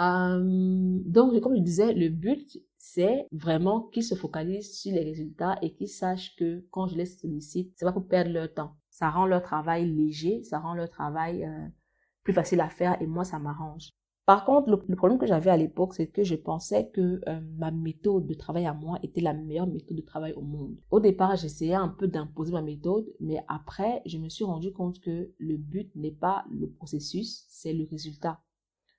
[0.00, 5.58] Euh, donc, comme je disais, le but, c'est vraiment qu'ils se focalisent sur les résultats
[5.62, 8.76] et qu'ils sachent que quand je les sollicite, c'est pas pour perdre leur temps.
[8.90, 11.68] Ça rend leur travail léger, ça rend leur travail euh,
[12.22, 13.92] plus facile à faire et moi, ça m'arrange.
[14.26, 17.70] Par contre, le, problème que j'avais à l'époque, c'est que je pensais que euh, ma
[17.70, 20.76] méthode de travail à moi était la meilleure méthode de travail au monde.
[20.90, 24.98] Au départ, j'essayais un peu d'imposer ma méthode, mais après, je me suis rendu compte
[25.00, 28.40] que le but n'est pas le processus, c'est le résultat.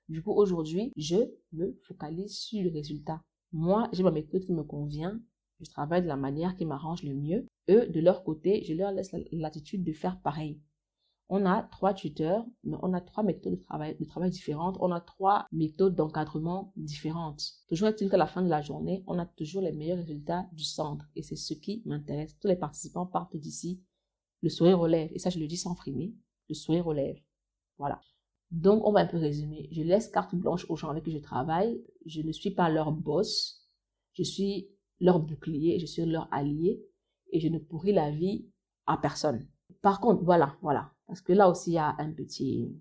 [0.08, 1.16] Du coup, aujourd'hui, je
[1.52, 3.20] me focalise sur le résultat.
[3.52, 5.20] Moi, j'ai ma méthode qui me convient.
[5.58, 7.48] Je travaille de la manière qui m'arrange le mieux.
[7.68, 10.60] Eux, de leur côté, je leur laisse l'attitude de faire pareil.
[11.28, 14.76] On a trois tuteurs, mais on a trois méthodes de travail, de travail différentes.
[14.80, 17.42] On a trois méthodes d'encadrement différentes.
[17.68, 20.62] Toujours est-il qu'à la fin de la journée, on a toujours les meilleurs résultats du
[20.62, 21.04] centre.
[21.16, 22.38] Et c'est ce qui m'intéresse.
[22.38, 23.82] Tous les participants partent d'ici.
[24.42, 25.10] Le sourire relève.
[25.14, 26.14] Et ça, je le dis sans frimer.
[26.48, 27.16] Le sourire relève.
[27.76, 28.00] Voilà.
[28.52, 29.68] Donc, on va un peu résumer.
[29.72, 31.82] Je laisse carte blanche aux gens avec qui je travaille.
[32.04, 33.66] Je ne suis pas leur boss.
[34.12, 34.68] Je suis
[35.00, 35.80] leur bouclier.
[35.80, 36.80] Je suis leur allié.
[37.32, 38.48] Et je ne pourris la vie
[38.86, 39.48] à personne.
[39.82, 40.92] Par contre, voilà, voilà.
[41.06, 42.76] Parce que là aussi, il y a un petit...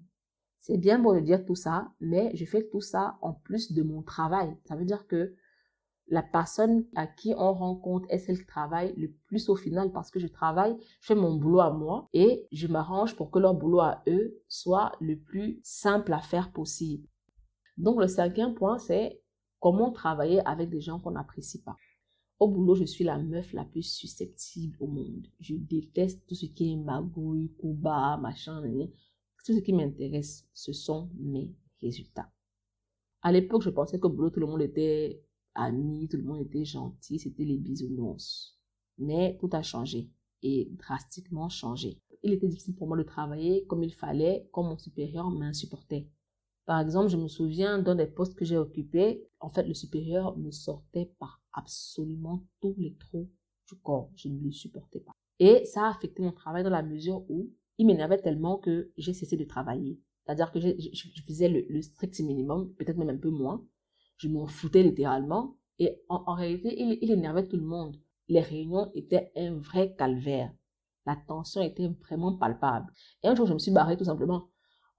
[0.60, 3.84] C'est bien beau de dire tout ça, mais je fais tout ça en plus de
[3.84, 4.58] mon travail.
[4.66, 5.36] Ça veut dire que
[6.08, 10.12] la personne à qui on rencontre est celle qui travaille le plus au final parce
[10.12, 13.56] que je travaille, je fais mon boulot à moi et je m'arrange pour que leur
[13.56, 17.08] boulot à eux soit le plus simple à faire possible.
[17.78, 19.22] Donc le cinquième point, c'est
[19.60, 21.76] comment travailler avec des gens qu'on n'apprécie pas.
[22.38, 25.28] Au boulot, je suis la meuf la plus susceptible au monde.
[25.40, 28.62] Je déteste tout ce qui est magouille, kuba, machin.
[29.46, 32.30] Tout ce qui m'intéresse, ce sont mes résultats.
[33.22, 35.24] À l'époque, je pensais qu'au boulot, tout le monde était
[35.54, 38.60] ami, tout le monde était gentil, c'était les bisounours.
[38.98, 40.10] Mais tout a changé
[40.44, 42.02] et drastiquement changé.
[42.22, 46.10] Il était difficile pour moi de travailler comme il fallait, comme mon supérieur m'insupportait.
[46.66, 50.38] Par exemple, je me souviens d'un des postes que j'ai occupé, en fait, le supérieur
[50.38, 53.30] me sortait par absolument tous les trous
[53.68, 54.10] du corps.
[54.16, 55.14] Je ne le supportais pas.
[55.40, 59.14] Et ça a affecté mon travail dans la mesure où il m'énervait tellement que j'ai
[59.14, 60.00] cessé de travailler.
[60.26, 63.64] C'est-à-dire que je, faisais le strict minimum, peut-être même un peu moins,
[64.18, 65.58] je m'en foutais littéralement.
[65.80, 67.98] Et en, réalité, il, il, énervait tout le monde.
[68.28, 70.54] Les réunions étaient un vrai calvaire.
[71.06, 72.92] La tension était vraiment palpable.
[73.24, 74.50] Et un jour, je me suis barrée tout simplement.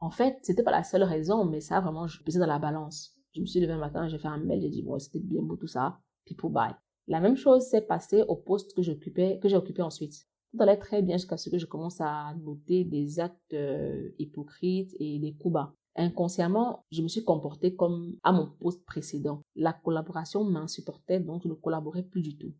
[0.07, 3.17] En fait, c'était pas la seule raison, mais ça vraiment je pesais dans la balance.
[3.35, 5.43] Je me suis levée un matin, j'ai fait un mail, j'ai dit bon, c'était bien
[5.43, 5.99] beau tout ça,
[6.39, 6.77] pour bye.
[7.09, 10.15] La même chose s'est passée au poste que j'occupais, que j'ai occupé ensuite.
[10.53, 14.95] Tout allait très bien jusqu'à ce que je commence à noter des actes euh, hypocrites
[15.01, 15.75] et des coups bas.
[15.97, 19.43] Inconsciemment, je me suis comportée comme à mon poste précédent.
[19.57, 22.55] La collaboration m'insupportait, donc je ne collaborais plus du tout.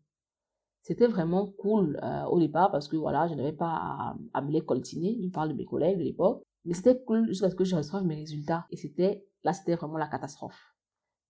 [0.81, 4.61] C'était vraiment cool euh, au départ parce que voilà, je n'avais pas à, me les
[4.61, 5.17] coltiner.
[5.21, 6.43] Je parle de mes collègues de l'époque.
[6.67, 8.67] Mais c'était cool jusqu'à ce que je reçoive mes résultats.
[8.71, 10.75] Et c'était, là, c'était vraiment la catastrophe.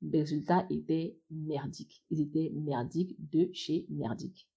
[0.01, 2.03] Mes résultats étaient merdiques.
[2.09, 4.49] Ils étaient merdiques de chez merdiques.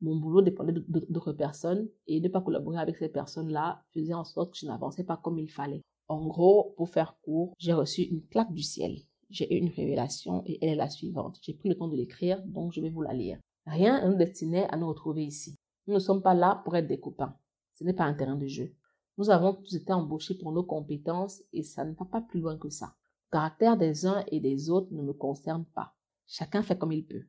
[0.00, 4.52] Mon boulot dépendait d'autres personnes et ne pas collaborer avec ces personnes-là faisait en sorte
[4.52, 5.82] que je n'avançais pas comme il fallait.
[6.06, 9.00] En gros, pour faire court, j'ai reçu une claque du ciel.
[9.30, 11.38] J'ai eu une révélation et elle est la suivante.
[11.42, 13.40] J'ai pris le temps de l'écrire, donc je vais vous la lire.
[13.66, 15.56] Rien n'est destiné à nous retrouver ici.
[15.88, 17.36] Nous ne sommes pas là pour être des copains.
[17.74, 18.72] Ce n'est pas un terrain de jeu.
[19.18, 22.58] Nous avons tous été embauchés pour nos compétences et ça ne va pas plus loin
[22.58, 22.94] que ça.
[23.28, 25.94] Le caractère des uns et des autres ne me concerne pas.
[26.26, 27.24] Chacun fait comme il peut.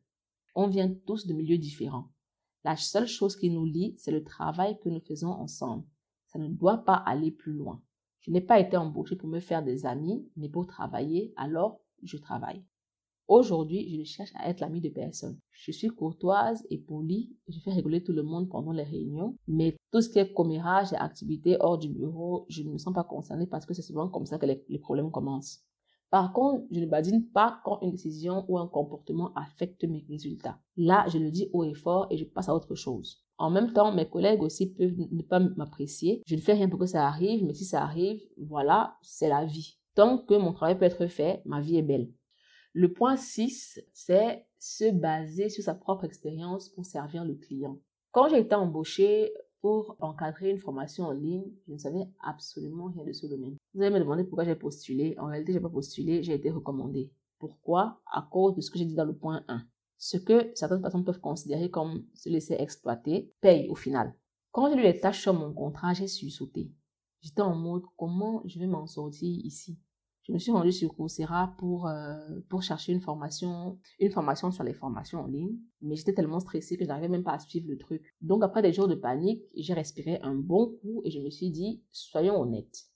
[0.53, 2.11] On vient tous de milieux différents.
[2.63, 5.85] La seule chose qui nous lie, c'est le travail que nous faisons ensemble.
[6.25, 7.81] Ça ne doit pas aller plus loin.
[8.19, 12.17] Je n'ai pas été embauché pour me faire des amis, mais pour travailler, alors je
[12.17, 12.65] travaille.
[13.27, 15.37] Aujourd'hui, je ne cherche à être l'ami de personne.
[15.51, 19.75] Je suis courtoise et polie, je fais rigoler tout le monde pendant les réunions, mais
[19.91, 23.03] tout ce qui est commérage et activités hors du bureau, je ne me sens pas
[23.03, 25.61] concernée parce que c'est souvent comme ça que les, les problèmes commencent.
[26.09, 30.57] Par contre, je ne badine pas quand une décision ou un comportement affecte mes résultats.
[30.77, 33.25] Là, je le dis haut et fort et je passe à autre chose.
[33.37, 36.23] En même temps, mes collègues aussi peuvent ne pas m'apprécier.
[36.25, 39.43] Je ne fais rien pour que ça arrive, mais si ça arrive, voilà, c'est la
[39.43, 39.77] vie.
[39.95, 42.09] Tant que mon travail peut être fait, ma vie est belle.
[42.79, 47.79] Le point 6, c'est se baser sur sa propre expérience pour servir le client.
[48.11, 53.03] Quand j'ai été embauchée pour encadrer une formation en ligne, je ne savais absolument rien
[53.03, 53.57] de ce domaine.
[53.73, 55.15] Vous allez me demander pourquoi j'ai postulé.
[55.17, 57.11] En réalité, j'ai pas postulé, j'ai été recommandée.
[57.39, 57.99] Pourquoi?
[58.13, 59.65] À cause de ce que j'ai dit dans le point 1
[59.97, 64.13] ce que certaines personnes peuvent considérer comme se laisser exploiter, paye au final.
[64.51, 66.71] Quand j'ai lu les tâches sur mon contrat, j'ai su sauter.
[67.21, 69.79] J'étais en mode comment je vais m'en sortir ici?
[70.27, 72.17] Je me suis rendue sur Coursera pour, euh,
[72.49, 75.57] pour chercher une formation, une formation sur les formations en ligne.
[75.81, 78.03] Mais j'étais tellement stressée que je n'arrivais même pas à suivre le truc.
[78.19, 81.49] Donc après des jours de panique, j'ai respiré un bon coup et je me suis
[81.49, 82.87] dit, soyons honnêtes.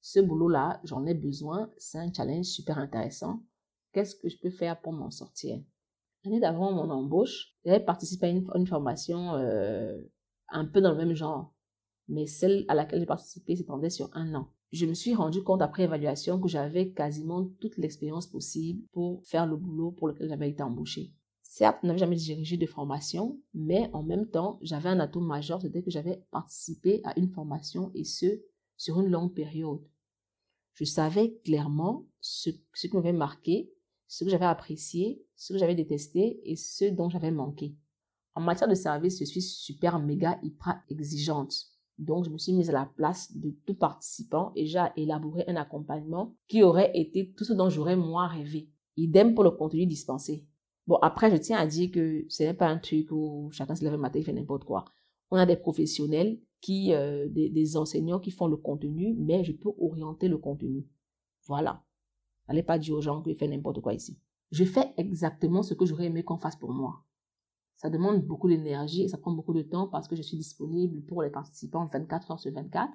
[0.00, 1.70] Ce boulot-là, j'en ai besoin.
[1.76, 3.44] C'est un challenge super intéressant.
[3.92, 5.62] Qu'est-ce que je peux faire pour m'en sortir?
[6.24, 10.00] L'année d'avant mon embauche, j'avais participé à une, formation euh,
[10.48, 11.54] un peu dans le même genre.
[12.08, 15.60] Mais celle à laquelle j'ai participé s'étendait sur un an je me suis rendu compte
[15.60, 20.48] après évaluation que j'avais quasiment toute l'expérience possible pour faire le boulot pour lequel j'avais
[20.48, 21.12] été embauché.
[21.42, 25.60] Certes, je n'avais jamais dirigé de formation, mais en même temps, j'avais un atout majeur,
[25.60, 28.40] c'était que j'avais participé à une formation et ce,
[28.78, 29.86] sur une longue période.
[30.72, 33.70] Je savais clairement ce, ce qui m'avait marqué,
[34.08, 37.76] ce que j'avais apprécié, ce que j'avais détesté et ce dont j'avais manqué.
[38.34, 41.71] En matière de service, je suis super méga hyper exigeante.
[42.02, 45.56] Donc, je me suis mise à la place de tout participant et j'ai élaboré un
[45.56, 48.68] accompagnement qui aurait été tout ce dont j'aurais moi rêvé.
[48.96, 50.44] Idem pour le contenu dispensé.
[50.88, 53.84] Bon, après, je tiens à dire que ce n'est pas un truc où chacun se
[53.84, 54.84] lève le matin et fait n'importe quoi.
[55.30, 59.70] On a des professionnels qui, euh, des, enseignants qui font le contenu, mais je peux
[59.78, 60.88] orienter le contenu.
[61.46, 61.84] Voilà.
[62.48, 64.18] N'allez pas dire aux gens que je fais n'importe quoi ici.
[64.50, 67.04] Je fais exactement ce que j'aurais aimé qu'on fasse pour moi.
[67.76, 71.02] Ça demande beaucoup d'énergie et ça prend beaucoup de temps parce que je suis disponible
[71.06, 72.92] pour les participants 24 heures sur 24.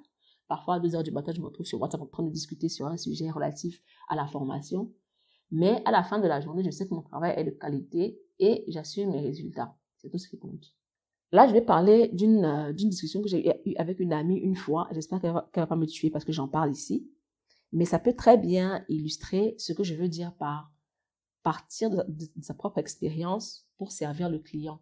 [0.48, 2.68] Parfois, à 2 heures du matin, je me retrouve sur WhatsApp en train de discuter
[2.68, 4.90] sur un sujet relatif à la formation.
[5.50, 8.18] Mais à la fin de la journée, je sais que mon travail est de qualité
[8.38, 9.76] et j'assume mes résultats.
[9.96, 10.74] C'est tout ce qui compte.
[11.32, 14.88] Là, je vais parler d'une euh, discussion que j'ai eue avec une amie une fois.
[14.92, 17.10] J'espère qu'elle va, va pas me tuer parce que j'en parle ici.
[17.72, 20.72] Mais ça peut très bien illustrer ce que je veux dire par
[21.42, 22.04] partir de,
[22.40, 24.80] sa propre expérience pour servir le client.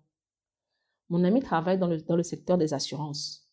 [1.09, 3.49] Mon amie travaille dans le, dans le secteur des assurances.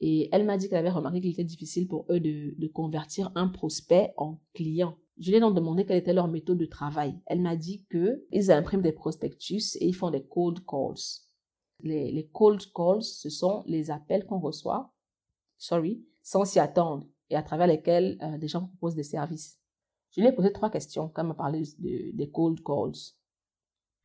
[0.00, 3.32] Et elle m'a dit qu'elle avait remarqué qu'il était difficile pour eux de, de convertir
[3.34, 4.98] un prospect en client.
[5.18, 7.18] Je lui ai donc demandé quelle était leur méthode de travail.
[7.24, 11.22] Elle m'a dit qu'ils impriment des prospectus et ils font des cold calls.
[11.82, 14.92] Les, les cold calls, ce sont les appels qu'on reçoit,
[15.56, 19.58] sorry, sans s'y attendre et à travers lesquels euh, des gens proposent des services.
[20.10, 23.15] Je lui ai posé trois questions quand elle m'a parlé de, des cold calls.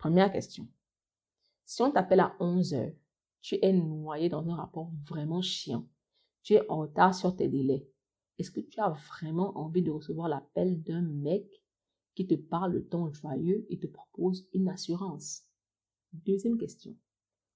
[0.01, 0.67] Première question.
[1.63, 2.95] Si on t'appelle à 11 heures,
[3.39, 5.87] tu es noyé dans un rapport vraiment chiant.
[6.41, 7.87] Tu es en retard sur tes délais.
[8.39, 11.45] Est-ce que tu as vraiment envie de recevoir l'appel d'un mec
[12.15, 15.43] qui te parle de ton joyeux et te propose une assurance?
[16.13, 16.97] Deuxième question.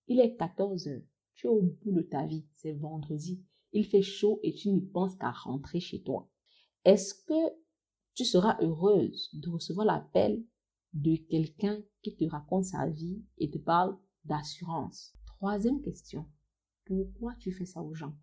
[0.08, 1.02] Il est 14 heures.
[1.34, 2.46] Tu es au bout de ta vie.
[2.54, 3.44] C'est vendredi.
[3.72, 6.30] Il fait chaud et tu n'y penses qu'à rentrer chez toi.
[6.84, 7.56] Est-ce que
[8.14, 10.44] tu seras heureuse de recevoir l'appel
[10.96, 15.14] de quelqu'un qui te raconte sa vie et te parle d'assurance.
[15.26, 16.26] Troisième question.
[16.86, 18.16] Pourquoi tu fais ça aux gens?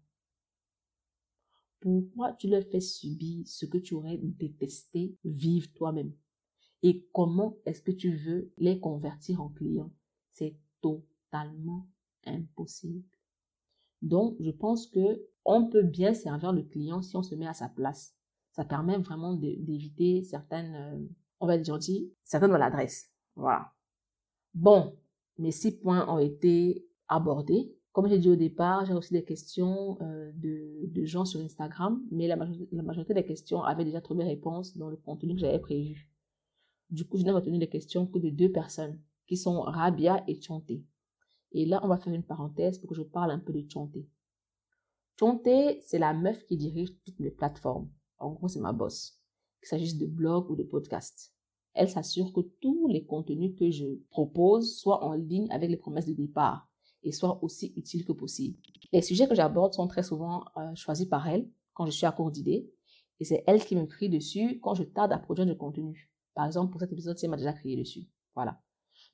[1.78, 6.12] Pourquoi tu leur fais subir ce que tu aurais détesté vivre toi-même?
[6.82, 9.92] Et comment est-ce que tu veux les convertir en clients?
[10.30, 11.88] C'est totalement
[12.24, 13.04] impossible.
[14.00, 17.54] Donc, je pense que on peut bien servir le client si on se met à
[17.54, 18.16] sa place
[18.52, 21.06] ça permet vraiment d'éviter certaines, euh,
[21.42, 23.10] on va être gentil, certaines maladresses.
[23.34, 23.72] Voilà.
[24.54, 24.96] Bon,
[25.38, 27.76] mes six points ont été abordés.
[27.90, 32.00] Comme j'ai dit au départ, j'ai aussi des questions euh, de, de, gens sur Instagram,
[32.12, 36.08] mais la majorité, des questions avaient déjà trouvé réponse dans le contenu que j'avais prévu.
[36.90, 40.40] Du coup, je n'ai retenu les questions que de deux personnes, qui sont Rabia et
[40.40, 40.84] Chanté.
[41.50, 44.08] Et là, on va faire une parenthèse pour que je parle un peu de Chanté.
[45.18, 47.90] Chanté, c'est la meuf qui dirige toutes les plateformes.
[48.18, 49.20] En gros, c'est ma boss.
[49.60, 51.31] Qu'il s'agisse de blog ou de podcast.
[51.74, 56.06] Elle s'assure que tous les contenus que je propose soient en ligne avec les promesses
[56.06, 56.68] de départ
[57.02, 58.58] et soient aussi utiles que possible.
[58.92, 62.12] Les sujets que j'aborde sont très souvent euh, choisis par elle quand je suis à
[62.12, 62.70] court d'idées
[63.20, 66.10] et c'est elle qui me crie dessus quand je tarde à produire du contenu.
[66.34, 68.08] Par exemple, pour cet épisode, elle m'a déjà crié dessus.
[68.34, 68.60] Voilà.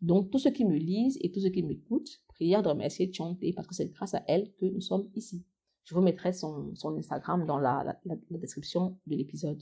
[0.01, 3.53] Donc, tous ceux qui me lisent et tous ceux qui m'écoutent, prière de remercier Chanté
[3.53, 5.45] parce que c'est grâce à elle que nous sommes ici.
[5.85, 7.99] Je vous mettrai son, Instagram dans la,
[8.31, 9.61] description de l'épisode.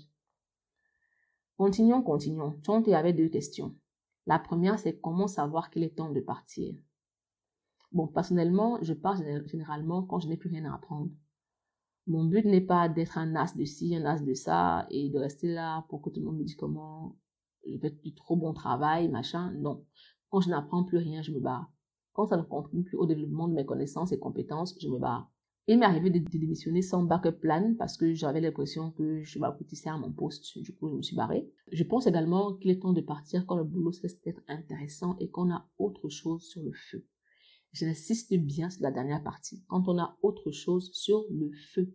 [1.57, 2.61] Continuons, continuons.
[2.67, 3.75] Chante avait deux questions.
[4.27, 6.75] La première, c'est comment savoir qu'il est temps de partir?
[7.93, 11.11] Bon, personnellement, je pars généralement quand je n'ai plus rien à apprendre.
[12.07, 15.19] Mon but n'est pas d'être un as de ci, un as de ça, et de
[15.19, 17.17] rester là pour que tout le monde me dise comment
[17.67, 19.51] je fais du trop bon travail, machin.
[19.53, 19.83] Non.
[20.29, 21.73] Quand je n'apprends plus rien, je me barre.
[22.13, 25.33] Quand ça ne contribue plus au développement de mes connaissances et compétences, je me barre.
[25.69, 29.89] Il m'est arrivé de, démissionner sans backup plan parce que j'avais l'impression que je m'aboutissais
[29.89, 30.59] à mon poste.
[30.59, 31.51] Du coup, je me suis barrée.
[31.73, 35.29] Je pense également qu'il est temps de partir quand le boulot cesse d'être intéressant et
[35.29, 37.05] qu'on a autre chose sur le feu.
[37.73, 39.65] J'insiste bien sur la dernière partie.
[39.67, 41.93] Quand on a autre chose sur le feu.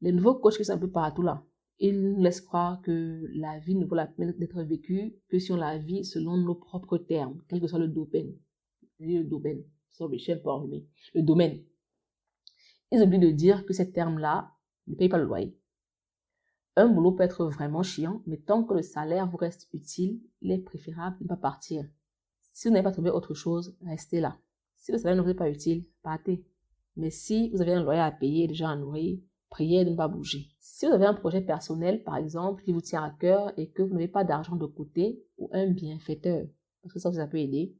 [0.00, 1.44] Les nouveaux coachs qui sont un peu partout là,
[1.80, 5.50] ils nous laissent croire que la vie ne vaut la peine d'être vécue que si
[5.50, 8.32] on la vit selon nos propres termes, quel que soit le domaine.
[9.00, 9.64] Le domaine.
[9.90, 10.62] Sorry, je pas
[11.14, 11.62] Le domaine.
[12.92, 14.52] Ils oublient de dire que ces termes-là
[14.86, 15.56] ne payent pas le loyer.
[16.76, 20.50] Un boulot peut être vraiment chiant, mais tant que le salaire vous reste utile, il
[20.50, 21.84] est préférable de ne pas partir.
[22.52, 24.38] Si vous n'avez pas trouvé autre chose, restez là.
[24.76, 26.44] Si le salaire ne vous est pas utile, partez.
[26.96, 29.18] Mais si vous avez un loyer à payer déjà à nourrir,
[29.50, 30.48] priez de ne pas bouger.
[30.58, 33.82] Si vous avez un projet personnel, par exemple, qui vous tient à cœur et que
[33.82, 36.46] vous n'avez pas d'argent de côté ou un bienfaiteur,
[36.82, 37.76] parce que ça, vous a peut aider,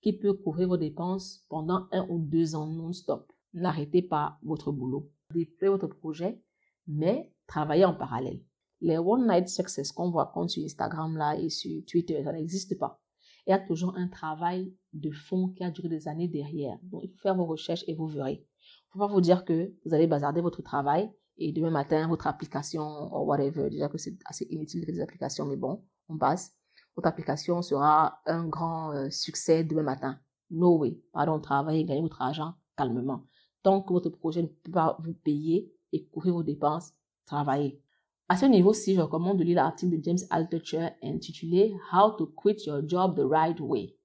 [0.00, 3.31] qui peut couvrir vos dépenses pendant un ou deux ans non-stop.
[3.54, 5.10] N'arrêtez pas votre boulot.
[5.34, 6.40] Déployez votre projet,
[6.86, 8.40] mais travaillez en parallèle.
[8.80, 12.78] Les One Night Success qu'on voit compte sur Instagram là et sur Twitter, ça n'existe
[12.78, 13.00] pas.
[13.46, 16.78] Il y a toujours un travail de fond qui a duré des années derrière.
[16.82, 18.34] Donc, il faut faire vos recherches et vous verrez.
[18.34, 22.08] Il ne faut pas vous dire que vous allez bazarder votre travail et demain matin,
[22.08, 26.54] votre application ou whatever, déjà que c'est assez inutile des applications, mais bon, on passe.
[26.94, 30.20] Votre application sera un grand euh, succès demain matin.
[30.50, 31.00] No way.
[31.12, 33.26] Pardon, travaillez, gagnez votre argent calmement.
[33.62, 36.92] Tant que votre projet ne peut pas vous payer et couvrir vos dépenses,
[37.26, 37.80] travaillez.
[38.28, 42.64] À ce niveau-ci, je recommande de lire l'article de James Altucher intitulé How to Quit
[42.66, 43.96] Your Job the Right Way.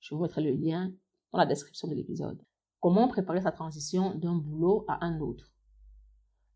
[0.00, 0.92] Je vous mettrai le lien
[1.32, 2.42] dans la description de l'épisode.
[2.80, 5.52] Comment préparer sa transition d'un boulot à un autre?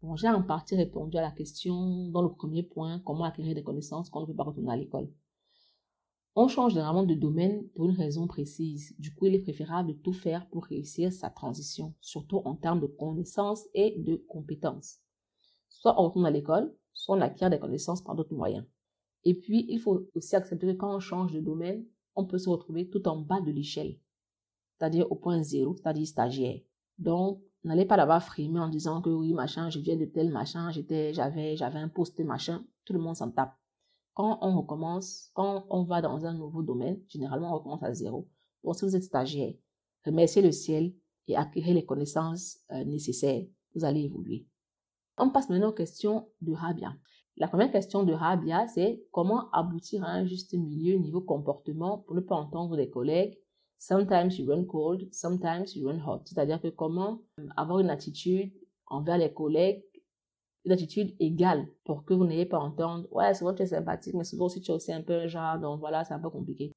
[0.03, 3.65] Bon, j'ai en partie répondu à la question dans le premier point, comment acquérir des
[3.65, 5.11] connaissances quand on ne peut pas retourner à l'école.
[6.41, 8.95] On change généralement de domaine pour une raison précise.
[9.01, 12.79] Du coup, il est préférable de tout faire pour réussir sa transition, surtout en termes
[12.79, 15.01] de connaissances et de compétences.
[15.69, 18.65] Soit on retourne à l'école, soit on acquiert des connaissances par d'autres moyens.
[19.25, 21.85] Et puis, il faut aussi accepter que quand on change de domaine,
[22.15, 23.99] on peut se retrouver tout en bas de l'échelle,
[24.79, 26.61] c'est-à-dire au point zéro, c'est-à-dire stagiaire.
[26.99, 30.71] Donc, n'allez pas là-bas frimer en disant que oui, machin, je viens de tel machin,
[30.71, 33.59] j'étais, j'avais, j'avais un poste machin, tout le monde s'en tape.
[34.19, 38.29] Quand on recommence, quand on va dans un nouveau domaine, généralement on recommence à zéro.
[38.65, 39.55] Bon, si vous êtes stagiaire,
[40.05, 40.93] remerciez le ciel
[41.29, 43.45] et acquérez les connaissances euh, nécessaires.
[43.77, 44.45] Vous allez évoluer.
[45.19, 46.97] On passe maintenant aux questions de Rabia.
[47.37, 52.17] La première question de Rabia, c'est comment aboutir à un juste milieu niveau comportement pour
[52.17, 53.39] ne pas entendre des collègues?
[53.79, 56.23] Sometimes you run cold, sometimes you run hot.
[56.25, 58.53] C'est-à-dire que comment euh, avoir une attitude
[58.89, 59.85] envers les collègues,
[60.65, 64.15] une attitude égale pour que vous n'ayez pas à entendre, ouais, souvent tu es sympathique,
[64.15, 66.31] mais souvent aussi tu es aussi un peu un genre, donc voilà, c'est un peu
[66.31, 66.73] compliqué.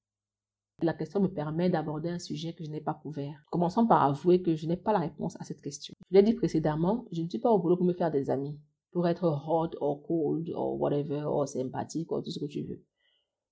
[0.82, 3.44] La question me permet d'aborder un sujet que je n'ai pas couvert.
[3.52, 5.94] Commençons par avouer que je n'ai pas la réponse à cette question.
[6.10, 8.60] Je l'ai dit précédemment, je ne suis pas au boulot pour me faire des amis,
[8.92, 12.84] pour être hot or cold or whatever, or sympathique, ou tout ce que tu veux.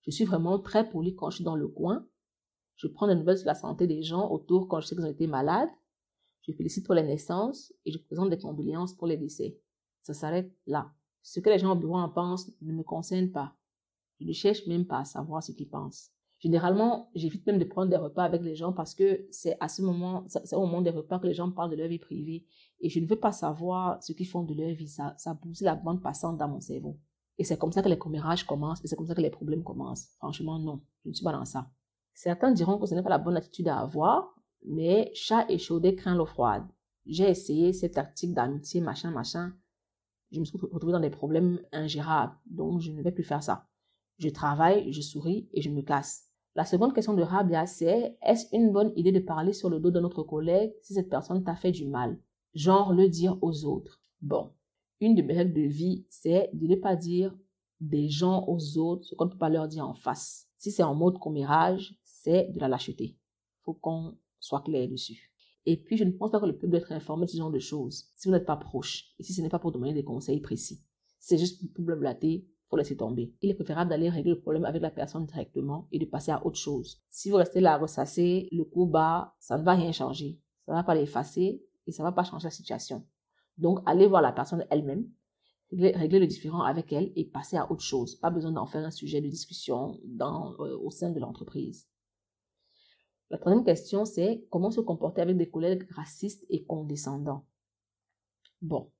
[0.01, 2.05] Je suis vraiment très poli quand je suis dans le coin
[2.79, 5.11] je prends des nouvelles sur la santé des gens autour quand je sais qu'ils ont
[5.11, 5.69] été malades.
[6.47, 9.59] Je félicite pour les naissances et je présente des condoléances pour les décès.
[10.01, 10.91] Ça s'arrête là.
[11.21, 13.55] Ce que les gens au bureau en pensent ne me concerne pas.
[14.19, 16.11] Je ne cherche même pas à savoir ce qu'ils pensent.
[16.39, 19.81] Généralement, j'évite même de prendre des repas avec les gens parce que c'est à ce
[19.81, 22.45] moment, c'est au moment des repas que les gens parlent de leur vie privée
[22.79, 24.87] et je ne veux pas savoir ce qu'ils font de leur vie.
[24.87, 26.97] Ça, ça la bande passante dans mon cerveau.
[27.37, 29.63] Et c'est comme ça que les commérages commencent et c'est comme ça que les problèmes
[29.63, 30.07] commencent.
[30.17, 30.81] Franchement, non.
[31.03, 31.69] Je ne suis pas dans ça.
[32.13, 34.33] Certains diront que ce n'est pas la bonne attitude à avoir,
[34.65, 36.65] mais chat échaudé craint l'eau froide.
[37.05, 39.53] J'ai essayé cette tactique d'amitié, machin, machin.
[40.31, 43.67] Je me suis retrouvée dans des problèmes ingérables, donc je ne vais plus faire ça.
[44.17, 46.29] Je travaille, je souris et je me casse.
[46.55, 49.91] La seconde question de Rabia, c'est est-ce une bonne idée de parler sur le dos
[49.91, 52.19] de notre collègue si cette personne t'a fait du mal?
[52.53, 54.01] Genre le dire aux autres.
[54.21, 54.51] Bon,
[54.99, 57.35] une de mes règles de vie, c'est de ne pas dire
[57.79, 60.47] des gens aux autres ce qu'on ne peut pas leur dire en face.
[60.57, 63.15] Si c'est en mode commérage, c'est de la lâcheté.
[63.63, 65.28] faut qu'on soit clair dessus.
[65.71, 67.51] Et puis, je ne pense pas que le peuple doit être informé de ce genre
[67.51, 70.03] de choses si vous n'êtes pas proche et si ce n'est pas pour demander des
[70.03, 70.83] conseils précis.
[71.19, 73.35] C'est juste pour blablater, faut laisser tomber.
[73.43, 76.43] Il est préférable d'aller régler le problème avec la personne directement et de passer à
[76.43, 77.03] autre chose.
[77.11, 80.39] Si vous restez là à ressasser le coup bas, ça ne va rien changer.
[80.65, 83.05] Ça ne va pas l'effacer et ça ne va pas changer la situation.
[83.59, 85.07] Donc, allez voir la personne elle-même,
[85.71, 88.15] régler, le différent avec elle et passer à autre chose.
[88.15, 91.88] Pas besoin d'en faire un sujet de discussion dans, euh, au sein de l'entreprise.
[93.29, 97.45] La troisième question, c'est comment se comporter avec des collègues racistes et condescendants.
[98.61, 98.91] Bon,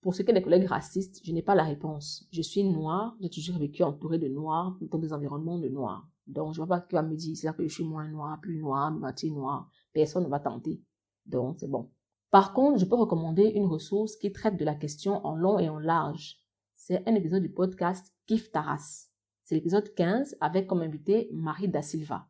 [0.00, 2.26] pour ce qui est des collègues racistes, je n'ai pas la réponse.
[2.32, 6.08] Je suis noire, j'ai toujours vécu entourée de noirs, dans des environnements de noirs.
[6.26, 8.40] Donc, je ne vois pas qui va me dire, c'est-à-dire que je suis moins noire,
[8.40, 9.68] plus noire, moitié noire.
[9.92, 10.80] Personne ne va tenter.
[11.26, 11.90] Donc, c'est bon.
[12.30, 15.68] Par contre, je peux recommander une ressource qui traite de la question en long et
[15.68, 16.38] en large.
[16.74, 19.08] C'est un épisode du podcast Kif Taras.
[19.44, 22.29] C'est l'épisode 15 avec comme invité Marie Da Silva.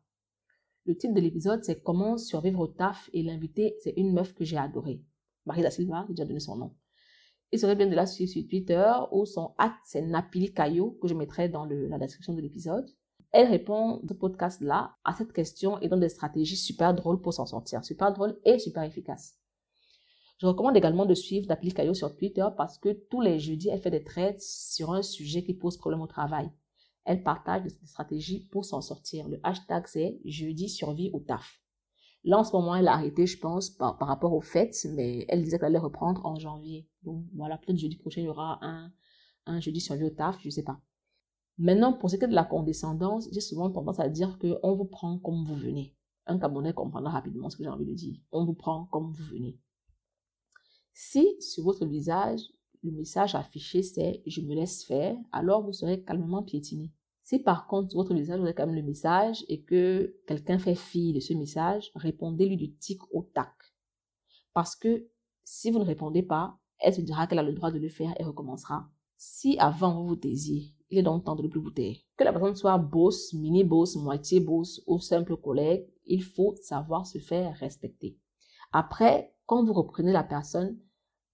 [0.85, 4.43] Le titre de l'épisode, c'est Comment survivre au taf et l'invité, c'est une meuf que
[4.43, 5.03] j'ai adorée.
[5.45, 6.73] Marie da Silva, j'ai déjà donné son nom.
[7.51, 11.07] il serait bien de la suivre sur Twitter où son hâte, c'est Napili Caillou, que
[11.07, 12.89] je mettrai dans la description de l'épisode.
[13.31, 17.45] Elle répond ce podcast-là à cette question et donne des stratégies super drôles pour s'en
[17.45, 17.85] sortir.
[17.85, 19.37] Super drôles et super efficaces.
[20.39, 23.81] Je recommande également de suivre Napili Caillou sur Twitter parce que tous les jeudis, elle
[23.81, 26.49] fait des trades sur un sujet qui pose problème au travail.
[27.03, 29.27] Elle partage des stratégies pour s'en sortir.
[29.27, 31.61] Le hashtag, c'est jeudi survie au taf.
[32.23, 35.25] Là, en ce moment, elle a arrêté, je pense, par, par rapport aux fêtes, mais
[35.27, 36.87] elle disait qu'elle allait reprendre en janvier.
[37.03, 38.91] Donc voilà, peut-être jeudi prochain, il y aura un,
[39.47, 40.79] un jeudi survie au taf, je sais pas.
[41.57, 44.85] Maintenant, pour ce qui est de la condescendance, j'ai souvent tendance à dire qu'on vous
[44.85, 45.95] prend comme vous venez.
[46.27, 48.19] Un Camerounais comprendra rapidement ce que j'ai envie de dire.
[48.31, 49.59] On vous prend comme vous venez.
[50.93, 52.41] Si sur votre visage,
[52.83, 56.91] le message affiché c'est je me laisse faire, alors vous serez calmement piétiné.
[57.21, 60.75] Si par contre votre visage vous avez quand même le message et que quelqu'un fait
[60.75, 63.53] fi de ce message, répondez-lui du tic au tac.
[64.53, 65.07] Parce que
[65.43, 68.13] si vous ne répondez pas, elle se dira qu'elle a le droit de le faire
[68.19, 68.89] et recommencera.
[69.17, 71.95] Si avant vous vous taisiez, il est donc temps de ne plus vous taire.
[72.17, 77.19] Que la personne soit boss, mini-boss, moitié boss ou simple collègue, il faut savoir se
[77.19, 78.17] faire respecter.
[78.71, 80.79] Après, quand vous reprenez la personne,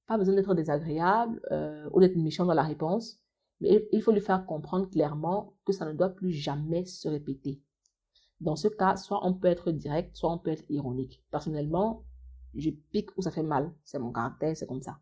[0.08, 3.20] pas besoin d'être désagréable euh, ou d'être méchant dans la réponse,
[3.60, 7.62] mais il faut lui faire comprendre clairement que ça ne doit plus jamais se répéter.
[8.40, 11.24] Dans ce cas, soit on peut être direct, soit on peut être ironique.
[11.32, 12.06] Personnellement,
[12.54, 13.74] je pique où ça fait mal.
[13.84, 15.00] C'est mon caractère, c'est comme ça.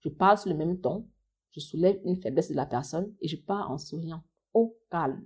[0.00, 1.08] Je parle sur le même ton,
[1.52, 4.22] je soulève une faiblesse de la personne et je pars en souriant.
[4.52, 5.24] Au calme.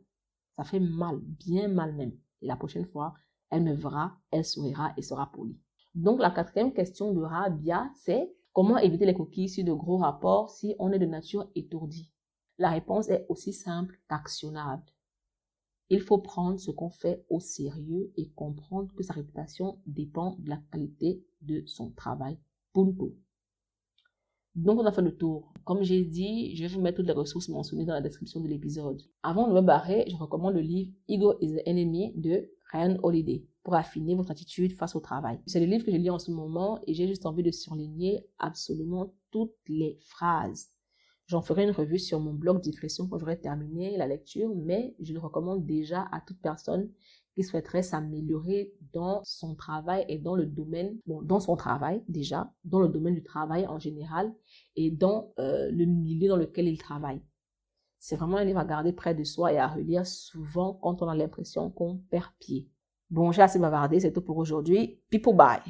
[0.56, 2.12] Ça fait mal, bien mal même.
[2.42, 3.14] Et la prochaine fois,
[3.50, 5.58] elle me verra, elle sourira et sera polie.
[5.94, 10.48] Donc la quatrième question de Rabia, c'est comment éviter les coquilles sur de gros rapports
[10.48, 12.10] si on est de nature étourdie?
[12.56, 14.82] La réponse est aussi simple qu'actionnable.
[15.90, 20.48] Il faut prendre ce qu'on fait au sérieux et comprendre que sa réputation dépend de
[20.48, 22.38] la qualité de son travail.
[22.72, 23.14] Punto.
[24.54, 25.52] Donc, on a fait le tour.
[25.66, 28.48] Comme j'ai dit, je vais vous mettre toutes les ressources mentionnées dans la description de
[28.48, 29.02] l'épisode.
[29.22, 33.44] Avant de me barrer, je recommande le livre Ego is the Enemy de Ryan Holiday
[33.66, 35.40] pour affiner votre attitude face au travail.
[35.44, 38.24] C'est le livre que je lis en ce moment et j'ai juste envie de surligner
[38.38, 40.68] absolument toutes les phrases.
[41.26, 45.12] J'en ferai une revue sur mon blog d'expression quand j'aurai terminé la lecture, mais je
[45.12, 46.92] le recommande déjà à toute personne
[47.34, 52.54] qui souhaiterait s'améliorer dans son travail et dans le domaine, bon, dans son travail déjà,
[52.62, 54.32] dans le domaine du travail en général
[54.76, 57.20] et dans euh, le milieu dans lequel il travaille.
[57.98, 61.08] C'est vraiment un livre à garder près de soi et à relire souvent quand on
[61.08, 62.70] a l'impression qu'on perd pied.
[63.10, 65.00] Bon, j'ai assez bavardé, c'est tout pour aujourd'hui.
[65.10, 65.60] People bye.